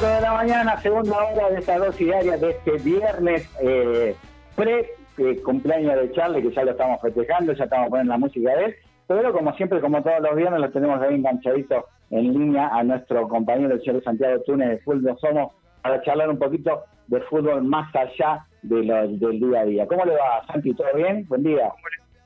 de 0.00 0.20
la 0.20 0.32
mañana, 0.32 0.78
segunda 0.82 1.16
hora 1.16 1.48
de 1.48 1.58
esta 1.58 1.78
dosis 1.78 2.06
diaria 2.06 2.36
de 2.36 2.50
este 2.50 2.72
viernes 2.78 3.48
eh, 3.62 4.14
pre 4.54 4.90
eh, 5.16 5.42
cumpleaños 5.42 5.96
de 5.96 6.12
Charlie, 6.12 6.42
que 6.42 6.54
ya 6.54 6.64
lo 6.64 6.72
estamos 6.72 7.00
festejando, 7.00 7.54
ya 7.54 7.64
estamos 7.64 7.88
poniendo 7.88 8.12
la 8.12 8.18
música 8.18 8.54
de 8.56 8.64
él, 8.66 8.76
pero 9.06 9.32
como 9.32 9.54
siempre, 9.54 9.80
como 9.80 10.02
todos 10.02 10.20
los 10.20 10.36
viernes, 10.36 10.60
lo 10.60 10.70
tenemos 10.70 11.00
ahí 11.00 11.14
enganchadito 11.14 11.86
en 12.10 12.32
línea 12.34 12.68
a 12.68 12.82
nuestro 12.82 13.26
compañero 13.26 13.74
el 13.74 13.82
señor 13.82 14.04
Santiago 14.04 14.42
Túnez 14.42 14.68
de 14.68 14.78
Fútbol 14.80 15.16
Somos 15.18 15.52
para 15.82 16.02
charlar 16.02 16.28
un 16.28 16.38
poquito 16.38 16.84
de 17.06 17.20
fútbol 17.22 17.62
más 17.62 17.94
allá 17.94 18.44
de 18.62 18.84
lo, 18.84 19.08
del 19.08 19.40
día 19.40 19.60
a 19.60 19.64
día. 19.64 19.86
¿Cómo 19.86 20.04
le 20.04 20.12
va, 20.12 20.44
Santi? 20.46 20.74
¿Todo 20.74 20.88
bien? 20.94 21.24
Buen 21.28 21.42
día. 21.42 21.70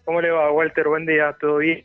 ¿Cómo 0.05 0.21
le 0.21 0.31
va, 0.31 0.51
Walter? 0.51 0.89
Buen 0.89 1.07
día, 1.07 1.37
¿todo 1.41 1.59
bien? 1.59 1.85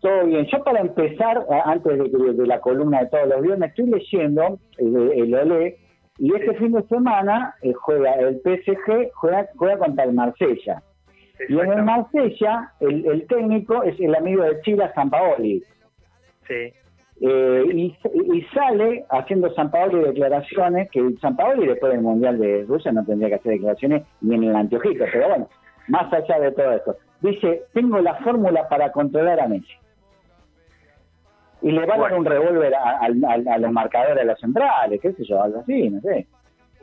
Todo 0.00 0.26
bien. 0.26 0.46
Yo 0.46 0.62
para 0.62 0.80
empezar, 0.80 1.38
eh, 1.50 1.60
antes 1.64 1.98
de, 1.98 2.46
la 2.46 2.60
columna 2.60 3.00
de 3.00 3.06
todos 3.06 3.28
los 3.28 3.42
viernes, 3.42 3.70
estoy 3.70 3.86
leyendo 3.86 4.58
el, 4.78 5.12
el 5.12 5.34
Olé 5.34 5.78
y 6.18 6.34
este 6.34 6.54
fin 6.54 6.72
de 6.72 6.82
semana 6.84 7.54
eh, 7.62 7.72
juega 7.72 8.14
el 8.14 8.40
PSG, 8.40 9.10
juega, 9.14 9.48
juega 9.56 9.78
contra 9.78 10.04
el 10.04 10.12
Marsella. 10.12 10.82
Y 11.48 11.58
en 11.58 11.72
el 11.72 11.82
Marsella, 11.82 12.72
el, 12.80 13.26
técnico 13.26 13.82
es 13.82 13.98
el 14.00 14.14
amigo 14.14 14.42
de 14.42 14.60
Chile, 14.62 14.90
Sampaoli. 14.94 15.62
Sí. 16.48 16.72
Eh, 17.20 17.64
y, 17.72 17.96
y, 18.34 18.42
sale 18.54 19.04
haciendo 19.10 19.52
Sampaoli 19.54 20.00
declaraciones, 20.00 20.90
que 20.90 21.02
Sampaoli 21.20 21.66
después 21.66 21.92
del 21.92 22.02
Mundial 22.02 22.38
de 22.38 22.64
Rusia 22.64 22.92
no 22.92 23.04
tendría 23.04 23.28
que 23.30 23.34
hacer 23.36 23.52
declaraciones 23.52 24.02
ni 24.20 24.34
en 24.34 24.44
el 24.44 24.56
anteojito, 24.56 25.04
pero 25.12 25.28
bueno, 25.28 25.48
más 25.88 26.12
allá 26.12 26.38
de 26.40 26.52
todo 26.52 26.72
esto. 26.72 26.96
Dice, 27.20 27.64
tengo 27.72 27.98
la 28.00 28.16
fórmula 28.16 28.68
para 28.68 28.92
controlar 28.92 29.40
a 29.40 29.48
Messi 29.48 29.72
y 31.66 31.72
le 31.72 31.84
va 31.84 31.96
a 31.96 31.98
dar 31.98 32.14
un 32.14 32.24
revólver 32.24 32.72
a, 32.76 33.08
los 33.58 33.72
marcadores 33.72 34.14
de 34.14 34.24
los 34.24 34.38
centrales, 34.38 35.00
qué 35.00 35.12
sé 35.14 35.24
yo, 35.24 35.42
algo 35.42 35.60
así, 35.62 35.90
no 35.90 36.00
sé. 36.00 36.24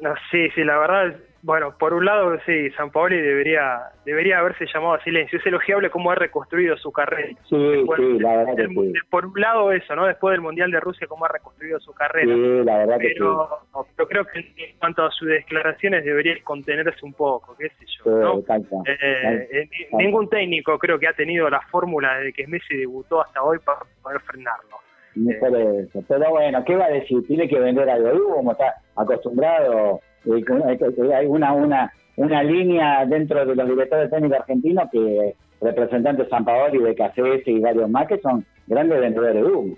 No, 0.01 0.13
sí, 0.29 0.49
sí, 0.49 0.65
la 0.65 0.77
verdad, 0.77 1.15
bueno, 1.43 1.75
por 1.77 1.93
un 1.93 2.05
lado, 2.05 2.39
sí, 2.45 2.69
San 2.71 2.89
Paoli 2.89 3.19
debería 3.19 3.91
debería 4.05 4.39
haberse 4.39 4.65
llamado 4.73 4.93
a 4.93 5.03
silencio. 5.03 5.37
Es 5.37 5.45
elogiable 5.45 5.89
cómo 5.89 6.09
ha 6.09 6.15
reconstruido 6.15 6.77
su 6.77 6.89
carrera. 6.93 7.37
Sí, 7.49 7.85
sí, 7.97 8.19
la 8.19 8.37
verdad 8.37 8.55
que 8.55 8.67
sí. 8.67 8.93
Por 9.09 9.25
un 9.25 9.41
lado 9.41 9.73
eso, 9.73 9.93
¿no? 9.93 10.05
Después 10.05 10.31
del 10.31 10.39
Mundial 10.39 10.71
de 10.71 10.79
Rusia, 10.79 11.05
cómo 11.05 11.25
ha 11.25 11.27
reconstruido 11.27 11.81
su 11.81 11.91
carrera. 11.93 12.33
Sí, 12.33 12.63
la 12.63 12.77
verdad 12.77 12.97
que 12.97 13.09
sí. 13.09 13.15
Pero 13.19 14.07
creo 14.07 14.25
que 14.25 14.39
en 14.39 14.77
cuanto 14.79 15.03
a 15.03 15.11
sus 15.11 15.27
declaraciones 15.27 16.05
debería 16.05 16.33
contenerse 16.45 17.05
un 17.05 17.13
poco, 17.13 17.57
qué 17.57 17.67
sé 17.67 17.85
yo, 17.97 18.11
¿no? 18.11 18.39
Eh, 18.85 19.47
eh, 19.51 19.69
ningún 19.97 20.29
técnico 20.29 20.79
creo 20.79 20.97
que 20.97 21.09
ha 21.09 21.13
tenido 21.13 21.49
la 21.49 21.59
fórmula 21.63 22.19
de 22.19 22.31
que 22.31 22.47
Messi 22.47 22.77
debutó 22.77 23.21
hasta 23.21 23.43
hoy 23.43 23.59
para 23.59 23.79
poder 24.01 24.21
frenarlo. 24.21 24.77
Eh, 25.15 25.87
Pero 26.07 26.29
bueno, 26.29 26.63
¿qué 26.63 26.75
va 26.77 26.85
a 26.85 26.89
decir? 26.89 27.21
Tiene 27.27 27.49
que 27.49 27.59
vender 27.59 27.89
algo 27.89 28.35
como 28.35 28.53
está 28.53 28.75
acostumbrado 28.95 29.99
hay 30.25 31.25
una, 31.25 31.53
una, 31.53 31.93
una 32.15 32.43
línea 32.43 33.05
dentro 33.05 33.45
de 33.45 33.55
los 33.55 33.67
directores 33.67 34.09
técnicos 34.09 34.39
argentinos 34.39 34.89
que 34.91 35.35
representantes 35.61 36.29
San 36.29 36.45
Paolo 36.45 36.75
y 36.75 36.79
BKCS 36.79 37.47
y 37.47 37.59
varios 37.59 37.89
más 37.89 38.07
que 38.07 38.19
son 38.19 38.45
grandes 38.67 38.99
vendedores 38.99 39.35
de 39.35 39.43
humo. 39.43 39.75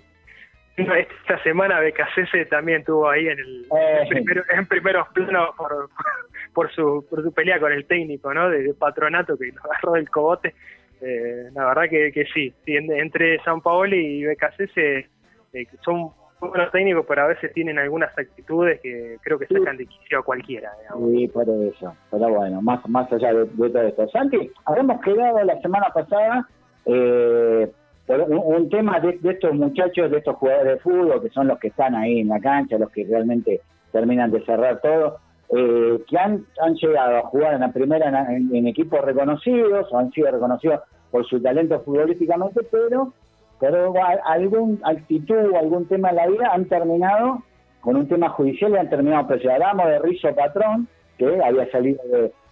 Esta 0.76 1.42
semana 1.42 1.80
BKCS 1.80 2.50
también 2.50 2.80
estuvo 2.80 3.08
ahí 3.08 3.28
en 3.28 3.38
el 3.38 3.66
eh. 3.74 4.08
en, 4.54 4.66
primeros 4.66 5.08
planos 5.14 5.54
por, 5.56 5.88
por, 6.52 6.70
su, 6.72 7.06
por 7.08 7.22
su 7.22 7.32
pelea 7.32 7.58
con 7.58 7.72
el 7.72 7.86
técnico 7.86 8.34
¿no? 8.34 8.50
de, 8.50 8.74
patronato 8.74 9.38
que 9.38 9.46
lo 9.46 9.62
agarró 9.64 9.92
del 9.92 10.10
cobote. 10.10 10.54
Eh, 11.00 11.48
la 11.54 11.66
verdad 11.66 11.88
que, 11.88 12.12
que 12.12 12.26
sí, 12.26 12.54
entre 12.66 13.42
San 13.42 13.62
Paolo 13.62 13.96
y 13.96 14.26
BKCS 14.26 14.76
eh, 14.76 15.06
son 15.82 16.10
buenos 16.40 16.70
técnicos, 16.70 17.04
pero 17.08 17.22
a 17.22 17.26
veces 17.28 17.52
tienen 17.52 17.78
algunas 17.78 18.16
actitudes 18.16 18.80
que 18.80 19.16
creo 19.22 19.38
que 19.38 19.46
sacan 19.46 19.76
de 19.76 19.86
quicio 19.86 20.18
a 20.18 20.22
cualquiera. 20.22 20.70
Sí, 20.98 21.28
por 21.28 21.48
eso. 21.48 21.94
Pero 22.10 22.28
bueno, 22.28 22.62
más, 22.62 22.86
más 22.88 23.10
allá 23.12 23.32
de, 23.32 23.46
todo 23.46 23.82
esto. 23.82 24.08
Santi, 24.08 24.50
habíamos 24.64 25.00
quedado 25.00 25.42
la 25.44 25.60
semana 25.60 25.88
pasada 25.94 26.46
eh, 26.84 27.70
por 28.06 28.20
un, 28.20 28.68
tema 28.68 29.00
de, 29.00 29.18
estos 29.22 29.54
muchachos, 29.54 30.10
de 30.10 30.18
estos 30.18 30.36
jugadores 30.36 30.74
de 30.74 30.80
fútbol, 30.80 31.22
que 31.22 31.30
son 31.30 31.48
los 31.48 31.58
que 31.58 31.68
están 31.68 31.94
ahí 31.94 32.20
en 32.20 32.28
la 32.28 32.40
cancha, 32.40 32.78
los 32.78 32.90
que 32.90 33.04
realmente 33.04 33.60
terminan 33.92 34.30
de 34.30 34.44
cerrar 34.44 34.80
todo. 34.80 35.18
Eh, 35.48 36.02
que 36.08 36.18
han, 36.18 36.44
han 36.60 36.74
llegado 36.74 37.18
a 37.18 37.22
jugar 37.22 37.54
en 37.54 37.60
la 37.60 37.70
primera 37.70 38.08
en 38.28 38.66
equipos 38.66 39.00
reconocidos 39.00 39.86
o 39.92 39.98
han 39.98 40.10
sido 40.10 40.30
reconocidos 40.32 40.80
por 41.10 41.24
su 41.24 41.40
talento 41.40 41.80
futbolísticamente, 41.80 42.62
pero 42.70 43.12
pero 43.60 43.92
algún 44.24 44.80
actitud 44.84 45.52
o 45.52 45.58
algún 45.58 45.86
tema 45.88 46.10
en 46.10 46.16
la 46.16 46.26
vida 46.26 46.50
han 46.52 46.66
terminado 46.66 47.42
con 47.80 47.96
un 47.96 48.08
tema 48.08 48.28
judicial 48.30 48.72
y 48.72 48.76
han 48.76 48.90
terminado 48.90 49.26
preso. 49.28 49.50
Hablamos 49.50 49.86
de 49.86 49.98
Rizzo 50.00 50.34
Patrón, 50.34 50.88
que 51.18 51.40
había 51.42 51.70
salido 51.70 52.02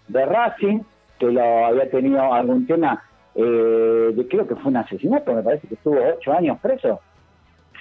de, 0.08 0.26
Racing, 0.26 0.80
que 1.18 1.26
lo 1.26 1.66
había 1.66 1.90
tenido 1.90 2.32
algún 2.32 2.66
tema, 2.66 3.02
eh, 3.34 4.26
creo 4.30 4.46
que 4.46 4.54
fue 4.54 4.70
un 4.70 4.76
asesinato, 4.76 5.34
me 5.34 5.42
parece 5.42 5.66
que 5.66 5.74
estuvo 5.74 5.98
ocho 6.16 6.32
años 6.32 6.58
preso. 6.60 7.00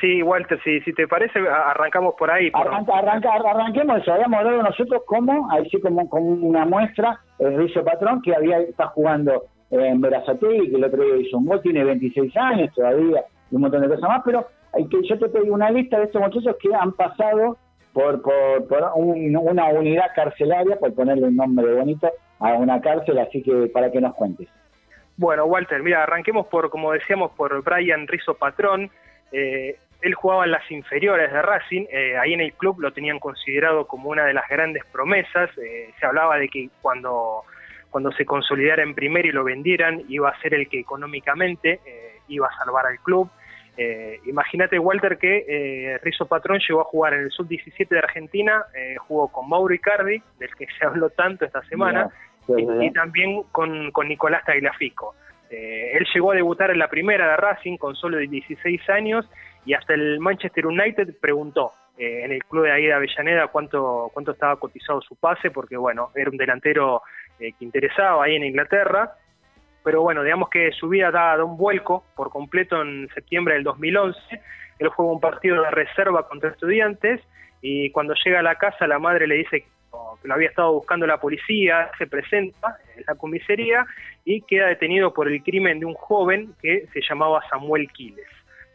Sí, 0.02 0.22
Walter, 0.24 0.60
si, 0.64 0.82
si 0.82 0.94
te 0.94 1.08
parece, 1.08 1.40
arrancamos 1.40 2.16
por 2.18 2.30
ahí. 2.30 2.52
Arranca, 2.54 2.94
arranquemos 2.98 4.02
eso, 4.02 4.14
habíamos 4.14 4.40
hablado 4.40 4.64
nosotros 4.64 5.04
como, 5.06 5.50
ahí 5.52 5.70
sí 5.70 5.80
como, 5.80 6.10
como 6.10 6.26
una 6.26 6.66
muestra, 6.66 7.20
el 7.40 7.56
Rizzo 7.56 7.84
Patrón, 7.86 8.22
que 8.22 8.36
había 8.36 8.60
está 8.60 8.88
jugando 8.88 9.44
en 9.82 10.02
Berazategui, 10.02 10.70
que 10.70 10.76
el 10.76 10.84
otro 10.84 11.04
día 11.04 11.16
hizo 11.18 11.38
un 11.38 11.46
gol, 11.46 11.62
tiene 11.62 11.84
26 11.84 12.36
años 12.38 12.74
todavía, 12.76 13.24
y 13.52 13.56
un 13.56 13.62
montón 13.62 13.82
de 13.82 13.88
cosas 13.90 14.10
más, 14.10 14.22
pero 14.24 14.48
hay 14.74 14.88
que 14.88 15.02
yo 15.04 15.18
te 15.18 15.30
pedí 15.30 15.50
una 15.50 15.70
lista 15.72 15.98
de 16.00 16.06
estos 16.06 16.22
muchachos 16.22 16.56
que 16.62 16.74
han 16.74 16.94
pasado 16.94 17.58
por, 17.94 18.22
por, 18.22 18.68
por 18.68 18.92
una 18.96 19.66
unidad 19.68 20.08
carcelaria, 20.16 20.78
por 20.78 20.94
ponerle 20.94 21.28
un 21.28 21.36
nombre 21.36 21.74
bonito, 21.74 22.10
a 22.40 22.54
una 22.54 22.82
cárcel, 22.82 23.20
así 23.20 23.42
que 23.42 23.68
para 23.68 23.92
que 23.92 24.02
nos 24.02 24.16
cuentes. 24.16 24.50
Bueno, 25.16 25.46
Walter, 25.46 25.82
mira, 25.84 26.04
arranquemos 26.04 26.48
por, 26.48 26.70
como 26.70 26.92
decíamos, 26.92 27.32
por 27.32 27.64
Brian 27.64 28.08
Rizzo 28.08 28.34
Patrón. 28.34 28.90
Eh, 29.32 29.78
él 30.02 30.14
jugaba 30.16 30.44
en 30.44 30.52
las 30.52 30.70
inferiores 30.70 31.32
de 31.32 31.42
Racing, 31.42 31.86
eh, 31.90 32.18
ahí 32.18 32.34
en 32.34 32.42
el 32.42 32.54
club 32.54 32.82
lo 32.82 32.92
tenían 32.92 33.20
considerado 33.20 33.88
como 33.88 34.10
una 34.10 34.26
de 34.26 34.34
las 34.34 34.48
grandes 34.50 34.84
promesas, 34.92 35.50
eh, 35.58 35.94
se 35.98 36.06
hablaba 36.06 36.38
de 36.38 36.50
que 36.50 36.70
cuando 36.82 37.44
cuando 37.94 38.12
se 38.12 38.26
consolidara 38.26 38.82
en 38.82 38.96
primera 38.96 39.28
y 39.28 39.32
lo 39.32 39.44
vendieran, 39.44 40.02
iba 40.10 40.28
a 40.28 40.42
ser 40.42 40.56
el 40.56 40.68
que 40.68 40.80
económicamente 40.80 41.80
eh, 41.86 42.18
iba 42.28 42.48
a 42.48 42.58
salvar 42.58 42.88
al 42.88 43.00
club. 43.00 43.30
Eh, 43.78 44.20
imagínate, 44.26 44.80
Walter, 44.80 45.20
que 45.20 45.46
eh, 45.48 46.00
Rizzo 46.00 46.26
Patrón 46.26 46.60
llegó 46.68 46.82
a 46.82 46.86
jugar 46.86 47.14
en 47.14 47.22
el 47.22 47.32
sub-17 47.32 47.88
de 47.88 48.00
Argentina, 48.00 48.66
eh, 48.74 48.96
jugó 48.98 49.28
con 49.32 49.48
Mauro 49.48 49.76
Icardi, 49.76 50.24
del 50.40 50.56
que 50.56 50.66
se 50.76 50.88
habló 50.88 51.12
tanto 51.12 51.46
esta 51.46 51.62
semana, 51.66 52.10
y, 52.48 52.92
también 52.94 53.44
con, 53.52 53.92
con 53.92 54.08
Nicolás 54.08 54.44
Tagliafico. 54.44 55.14
él 55.52 56.04
llegó 56.14 56.32
a 56.32 56.36
debutar 56.36 56.72
en 56.72 56.80
la 56.80 56.90
primera 56.90 57.30
de 57.30 57.38
Racing 57.38 57.78
con 57.78 57.96
solo 57.96 58.18
16 58.18 58.90
años 58.90 59.30
y 59.66 59.76
hasta 59.76 59.94
el 59.94 60.20
Manchester 60.20 60.66
United 60.66 61.14
preguntó 61.22 61.74
en 61.96 62.32
el 62.32 62.44
club 62.44 62.64
de 62.64 62.72
ahí 62.72 62.86
de 62.86 62.94
Avellaneda 62.94 63.48
cuánto, 63.48 64.10
cuánto 64.14 64.32
estaba 64.32 64.56
cotizado 64.58 65.00
su 65.02 65.16
pase, 65.16 65.52
porque 65.52 65.78
bueno, 65.78 66.10
era 66.16 66.30
un 66.30 66.38
delantero 66.38 67.04
eh, 67.40 67.54
que 67.58 67.66
interesaba 67.66 68.26
ahí 68.26 68.36
en 68.36 68.46
Inglaterra, 68.46 69.14
pero 69.84 70.02
bueno, 70.02 70.24
digamos 70.24 70.50
que 70.50 70.72
su 70.72 70.90
vida 70.90 71.12
da, 71.12 71.44
un 71.44 71.58
vuelco 71.58 72.06
por 72.16 72.30
completo 72.30 72.82
en 72.82 73.10
septiembre 73.14 73.56
del 73.56 73.64
2011. 73.64 74.18
Él 74.80 74.88
juega 74.90 75.12
un 75.12 75.20
partido 75.20 75.62
de 75.62 75.72
reserva 75.72 76.28
contra 76.28 76.52
estudiantes 76.52 77.22
y 77.62 77.90
cuando 77.92 78.14
llega 78.24 78.40
a 78.40 78.44
la 78.44 78.56
casa 78.56 78.88
la 78.88 79.00
madre 79.00 79.28
le 79.28 79.36
dice 79.36 79.62
que 79.62 80.28
lo 80.28 80.34
había 80.34 80.50
estado 80.50 80.74
buscando 80.74 81.06
la 81.06 81.20
policía, 81.20 81.92
se 81.98 82.08
presenta 82.08 82.78
en 82.96 83.04
la 83.06 83.16
comisaría 83.16 83.86
y 84.26 84.42
queda 84.42 84.68
detenido 84.68 85.14
por 85.14 85.28
el 85.28 85.44
crimen 85.44 85.80
de 85.80 85.86
un 85.86 85.96
joven 85.96 86.54
que 86.62 86.88
se 86.94 87.02
llamaba 87.02 87.42
Samuel 87.50 87.90
Quiles. 87.92 88.28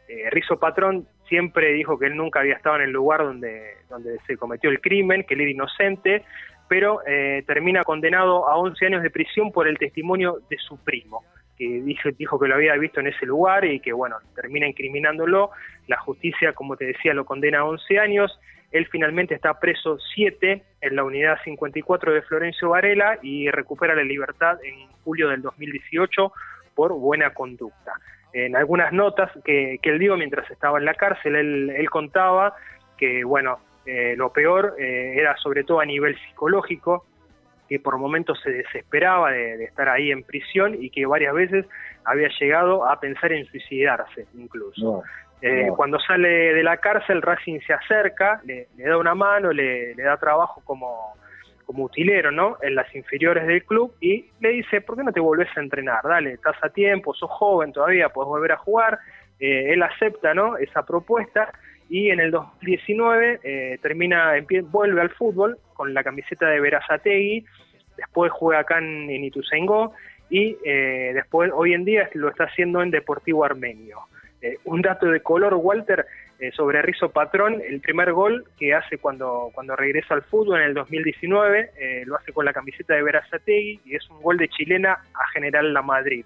Eh, 0.09 0.29
Rizzo 0.31 0.59
Patrón 0.59 1.07
siempre 1.29 1.73
dijo 1.73 1.99
que 1.99 2.07
él 2.07 2.17
nunca 2.17 2.41
había 2.41 2.55
estado 2.55 2.77
en 2.77 2.83
el 2.83 2.91
lugar 2.91 3.23
donde, 3.23 3.77
donde 3.89 4.19
se 4.27 4.37
cometió 4.37 4.71
el 4.71 4.81
crimen, 4.81 5.25
que 5.25 5.35
él 5.35 5.43
era 5.43 5.51
inocente, 5.51 6.25
pero 6.69 7.01
eh, 7.07 7.43
termina 7.47 7.83
condenado 7.83 8.49
a 8.49 8.57
11 8.57 8.87
años 8.87 9.03
de 9.03 9.11
prisión 9.11 9.51
por 9.51 9.67
el 9.67 9.79
testimonio 9.79 10.41
de 10.51 10.59
su 10.59 10.77
primo, 10.85 11.25
que 11.57 11.83
dijo, 11.83 12.11
dijo 12.17 12.39
que 12.39 12.49
lo 12.49 12.55
había 12.55 12.75
visto 12.75 13.01
en 13.01 13.09
ese 13.09 13.27
lugar 13.27 13.65
y 13.65 13.81
que, 13.81 13.93
bueno, 13.93 14.17
termina 14.35 14.69
incriminándolo. 14.69 15.51
La 15.87 15.99
justicia, 15.99 16.53
como 16.53 16.77
te 16.77 16.87
decía, 16.87 17.15
lo 17.15 17.25
condena 17.25 17.61
a 17.61 17.65
11 17.65 17.99
años. 17.99 18.39
Él 18.71 18.87
finalmente 18.93 19.35
está 19.35 19.59
preso 19.59 19.99
7 20.15 20.63
en 20.83 20.97
la 20.97 21.03
unidad 21.03 21.39
54 21.43 22.13
de 22.13 22.23
Florencio 22.23 22.69
Varela 22.69 23.19
y 23.23 23.51
recupera 23.51 23.95
la 23.95 24.05
libertad 24.05 24.59
en 24.63 24.89
julio 25.05 25.29
del 25.31 25.41
2018 25.41 26.33
por 26.75 26.93
buena 26.93 27.33
conducta. 27.33 27.93
En 28.35 28.55
algunas 28.55 28.93
notas 28.93 29.31
que, 29.43 29.81
él 29.83 29.99
dio 29.99 30.17
mientras 30.19 30.49
estaba 30.51 30.79
en 30.79 30.85
la 30.85 30.95
cárcel, 30.95 31.35
él 31.35 31.91
contaba 31.91 32.55
que, 32.99 33.25
bueno, 33.25 33.59
eh, 33.91 34.15
lo 34.19 34.31
peor 34.35 34.75
eh, 34.79 35.15
era 35.17 35.35
sobre 35.39 35.65
todo 35.65 35.81
a 35.81 35.87
nivel 35.87 36.15
psicológico, 36.19 37.07
que 37.71 37.81
por 37.81 37.97
momentos 37.97 38.39
se 38.43 38.51
desesperaba 38.51 39.31
de, 39.33 39.65
estar 39.65 39.89
ahí 39.89 40.11
en 40.11 40.25
prisión 40.25 40.77
y 40.79 40.91
que 40.91 41.07
varias 41.07 41.33
veces 41.33 41.65
había 42.05 42.29
llegado 42.39 42.87
a 42.87 43.01
pensar 43.01 43.33
en 43.33 43.47
suicidarse 43.47 44.27
incluso. 44.35 45.05
Eh, 45.41 45.71
cuando 45.75 45.99
sale 46.01 46.29
de 46.29 46.63
la 46.63 46.77
cárcel, 46.77 47.23
Racing 47.23 47.61
se 47.67 47.73
acerca, 47.73 48.43
le, 48.45 48.69
da 48.77 48.99
una 48.99 49.15
mano, 49.15 49.53
le, 49.53 49.95
da 49.95 50.19
trabajo 50.19 50.61
como, 50.65 51.15
como 51.65 51.85
utilero, 51.85 52.31
¿no? 52.31 52.59
En 52.61 52.75
las 52.75 52.95
inferiores 52.95 53.47
del 53.47 53.65
club 53.65 53.95
y 54.03 54.27
le 54.41 54.51
dice, 54.51 54.83
¿por 54.83 54.99
qué 54.99 55.03
no 55.03 55.13
te 55.13 55.21
volvés 55.21 55.49
a 55.57 55.61
entrenar? 55.61 56.03
Dale, 56.05 56.33
estás 56.33 56.57
a 56.63 56.69
tiempo, 56.69 57.15
sos 57.15 57.31
joven 57.31 57.73
todavía, 57.73 58.11
podés 58.11 58.29
volver 58.29 58.53
a 58.53 58.59
jugar. 58.59 58.99
Eh, 59.41 59.73
él 59.73 59.83
acepta, 59.83 60.35
¿no? 60.35 60.59
Esa 60.59 60.85
propuesta 60.85 61.51
y 61.89 62.11
en 62.11 62.21
el 62.21 62.31
2019 62.31 63.41
eh, 63.43 63.79
termina, 63.81 64.33
vuelve 64.71 65.01
al 65.01 65.11
fútbol 65.11 65.59
con 65.75 65.95
la 65.95 66.05
camiseta 66.05 66.49
de 66.49 66.61
Verazategui, 66.61 67.45
después 67.97 68.31
juega 68.33 68.61
acá 68.61 68.79
en, 68.79 69.11
en 69.11 69.25
y 70.31 70.57
eh, 70.65 71.13
después 71.15 71.51
hoy 71.55 71.73
en 71.75 71.85
día 71.85 72.09
lo 72.15 72.29
está 72.29 72.45
haciendo 72.45 72.83
en 72.83 72.91
Deportivo 72.91 73.45
Armenio. 73.45 74.01
Eh, 74.41 74.59
un 74.65 74.83
dato 74.83 75.07
de 75.07 75.21
color, 75.21 75.55
Walter, 75.55 76.07
eh, 76.39 76.53
sobre 76.53 76.83
Rizo 76.83 77.09
Patrón, 77.11 77.61
el 77.67 77.81
primer 77.81 78.13
gol 78.13 78.45
que 78.59 78.75
hace 78.75 78.99
cuando, 78.99 79.51
cuando 79.55 79.75
regresa 79.75 80.15
al 80.15 80.23
fútbol 80.23 80.61
en 80.61 80.69
el 80.69 80.75
2019, 80.75 82.05
lo 82.07 82.17
hace 82.17 82.33
con 82.33 82.45
la 82.45 82.53
camiseta 82.53 82.95
de 82.95 83.03
Verazategui 83.03 83.81
y 83.85 83.97
es 83.97 84.09
un 84.11 84.23
gol 84.23 84.37
de 84.37 84.49
chilena 84.49 84.93
a 84.93 85.29
General 85.33 85.73
La 85.73 85.83
Madrid. 85.83 86.25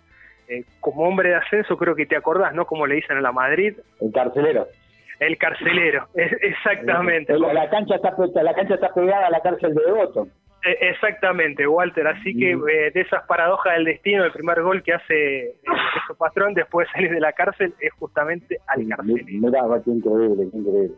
como 0.80 1.08
hombre 1.08 1.30
de 1.30 1.36
ascenso 1.36 1.78
creo 1.78 1.94
que 1.94 2.04
te 2.04 2.16
acordás, 2.16 2.52
¿no? 2.52 2.66
Como 2.66 2.86
le 2.86 2.96
dicen 2.96 3.16
a 3.16 3.22
La 3.22 3.32
Madrid. 3.32 3.74
El 4.00 4.12
carcelero. 4.12 4.66
El 5.22 5.38
carcelero, 5.38 6.08
exactamente. 6.14 7.38
La, 7.38 7.70
cancha 7.70 7.94
está, 7.96 8.14
la 8.42 8.54
cancha 8.54 8.74
está 8.74 8.92
pegada 8.92 9.28
a 9.28 9.30
la 9.30 9.40
cárcel 9.40 9.74
de 9.74 9.84
Devoto. 9.84 10.26
E, 10.64 10.88
exactamente, 10.90 11.66
Walter. 11.66 12.06
Así 12.08 12.36
que 12.36 12.52
eh, 12.52 12.90
de 12.92 13.00
esas 13.00 13.24
paradojas 13.26 13.74
del 13.74 13.84
destino, 13.84 14.24
el 14.24 14.32
primer 14.32 14.62
gol 14.62 14.82
que 14.82 14.94
hace 14.94 15.44
eh, 15.44 15.54
su 16.06 16.16
patrón 16.16 16.54
después 16.54 16.88
de 16.88 16.92
salir 16.92 17.10
de 17.12 17.20
la 17.20 17.32
cárcel 17.32 17.72
es 17.80 17.92
justamente 17.94 18.58
al 18.66 18.88
carcelero. 18.88 19.26
Mirá, 19.28 19.60
qué 19.84 19.90
increíble, 19.90 20.48
qué 20.50 20.58
increíble. 20.58 20.96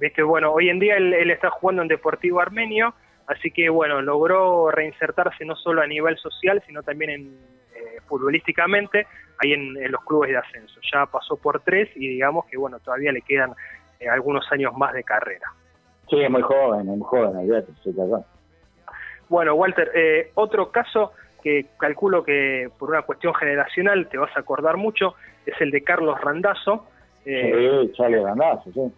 Viste, 0.00 0.22
bueno, 0.22 0.52
hoy 0.52 0.70
en 0.70 0.78
día 0.78 0.96
él, 0.96 1.30
está 1.30 1.50
jugando 1.50 1.82
en 1.82 1.88
Deportivo 1.88 2.40
Armenio, 2.40 2.94
así 3.26 3.50
que 3.50 3.68
bueno, 3.68 4.00
logró 4.00 4.70
reinsertarse 4.70 5.44
no 5.44 5.56
solo 5.56 5.82
a 5.82 5.86
nivel 5.86 6.16
social, 6.18 6.62
sino 6.66 6.82
también 6.82 7.10
en, 7.10 7.36
eh, 7.78 8.00
futbolísticamente, 8.06 9.06
ahí 9.38 9.52
en, 9.52 9.90
los 9.90 10.04
clubes 10.04 10.30
de 10.30 10.38
ascenso. 10.38 10.80
Ya 10.92 11.06
pasó 11.06 11.36
por 11.36 11.60
tres 11.60 11.88
y 11.94 12.08
digamos 12.08 12.46
que 12.46 12.56
bueno, 12.56 12.78
todavía 12.80 13.12
le 13.12 13.22
quedan 13.22 13.52
algunos 14.10 14.50
años 14.52 14.76
más 14.76 14.92
de 14.92 15.02
carrera. 15.02 15.52
Sí, 16.08 16.20
es 16.20 16.30
muy 16.30 16.42
joven, 16.42 16.86
muy 16.86 17.00
joven, 17.02 17.36
olvídate, 17.36 17.72
sí, 17.82 17.92
claro. 17.92 18.24
Bueno, 19.28 19.54
Walter, 19.54 19.90
eh, 19.94 20.30
otro 20.34 20.70
caso 20.70 21.12
que 21.42 21.66
calculo 21.78 22.24
que 22.24 22.70
por 22.78 22.90
una 22.90 23.02
cuestión 23.02 23.34
generacional 23.34 24.08
te 24.08 24.18
vas 24.18 24.34
a 24.36 24.40
acordar 24.40 24.76
mucho 24.76 25.14
es 25.44 25.54
el 25.60 25.70
de 25.70 25.82
Carlos 25.82 26.20
Randazo. 26.20 26.86
Eh, 27.24 27.82
sí, 27.84 27.92
Charlie 27.92 28.22
Randazo, 28.22 28.72
sí. 28.72 28.92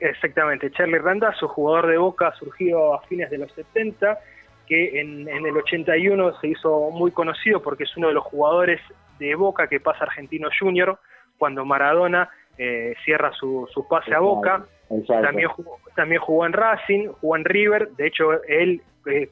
exactamente, 0.00 0.70
Charlie 0.70 0.98
Randazo, 0.98 1.48
jugador 1.48 1.88
de 1.88 1.98
Boca 1.98 2.32
surgido 2.38 2.94
a 2.94 3.02
fines 3.02 3.30
de 3.30 3.38
los 3.38 3.52
70, 3.52 4.18
que 4.66 5.00
en, 5.00 5.28
el 5.28 5.56
81 5.56 6.40
se 6.40 6.48
hizo 6.48 6.90
muy 6.90 7.10
conocido 7.10 7.62
porque 7.62 7.84
es 7.84 7.96
uno 7.96 8.08
de 8.08 8.14
los 8.14 8.24
jugadores 8.24 8.80
de 9.18 9.34
Boca 9.34 9.68
que 9.68 9.80
pasa 9.80 10.04
Argentino 10.04 10.48
Junior 10.58 10.98
cuando 11.38 11.64
Maradona 11.64 12.30
eh, 12.56 12.94
cierra 13.04 13.32
su, 13.32 13.68
pase 13.88 14.14
a 14.14 14.20
Boca. 14.20 14.64
También 15.08 15.48
jugó, 15.48 15.78
también 15.96 16.20
jugó 16.20 16.46
en 16.46 16.52
Racing, 16.52 17.08
jugó 17.20 17.36
en 17.36 17.44
River, 17.44 17.88
de 17.96 18.06
hecho 18.06 18.42
él 18.44 18.82
eh, 19.06 19.30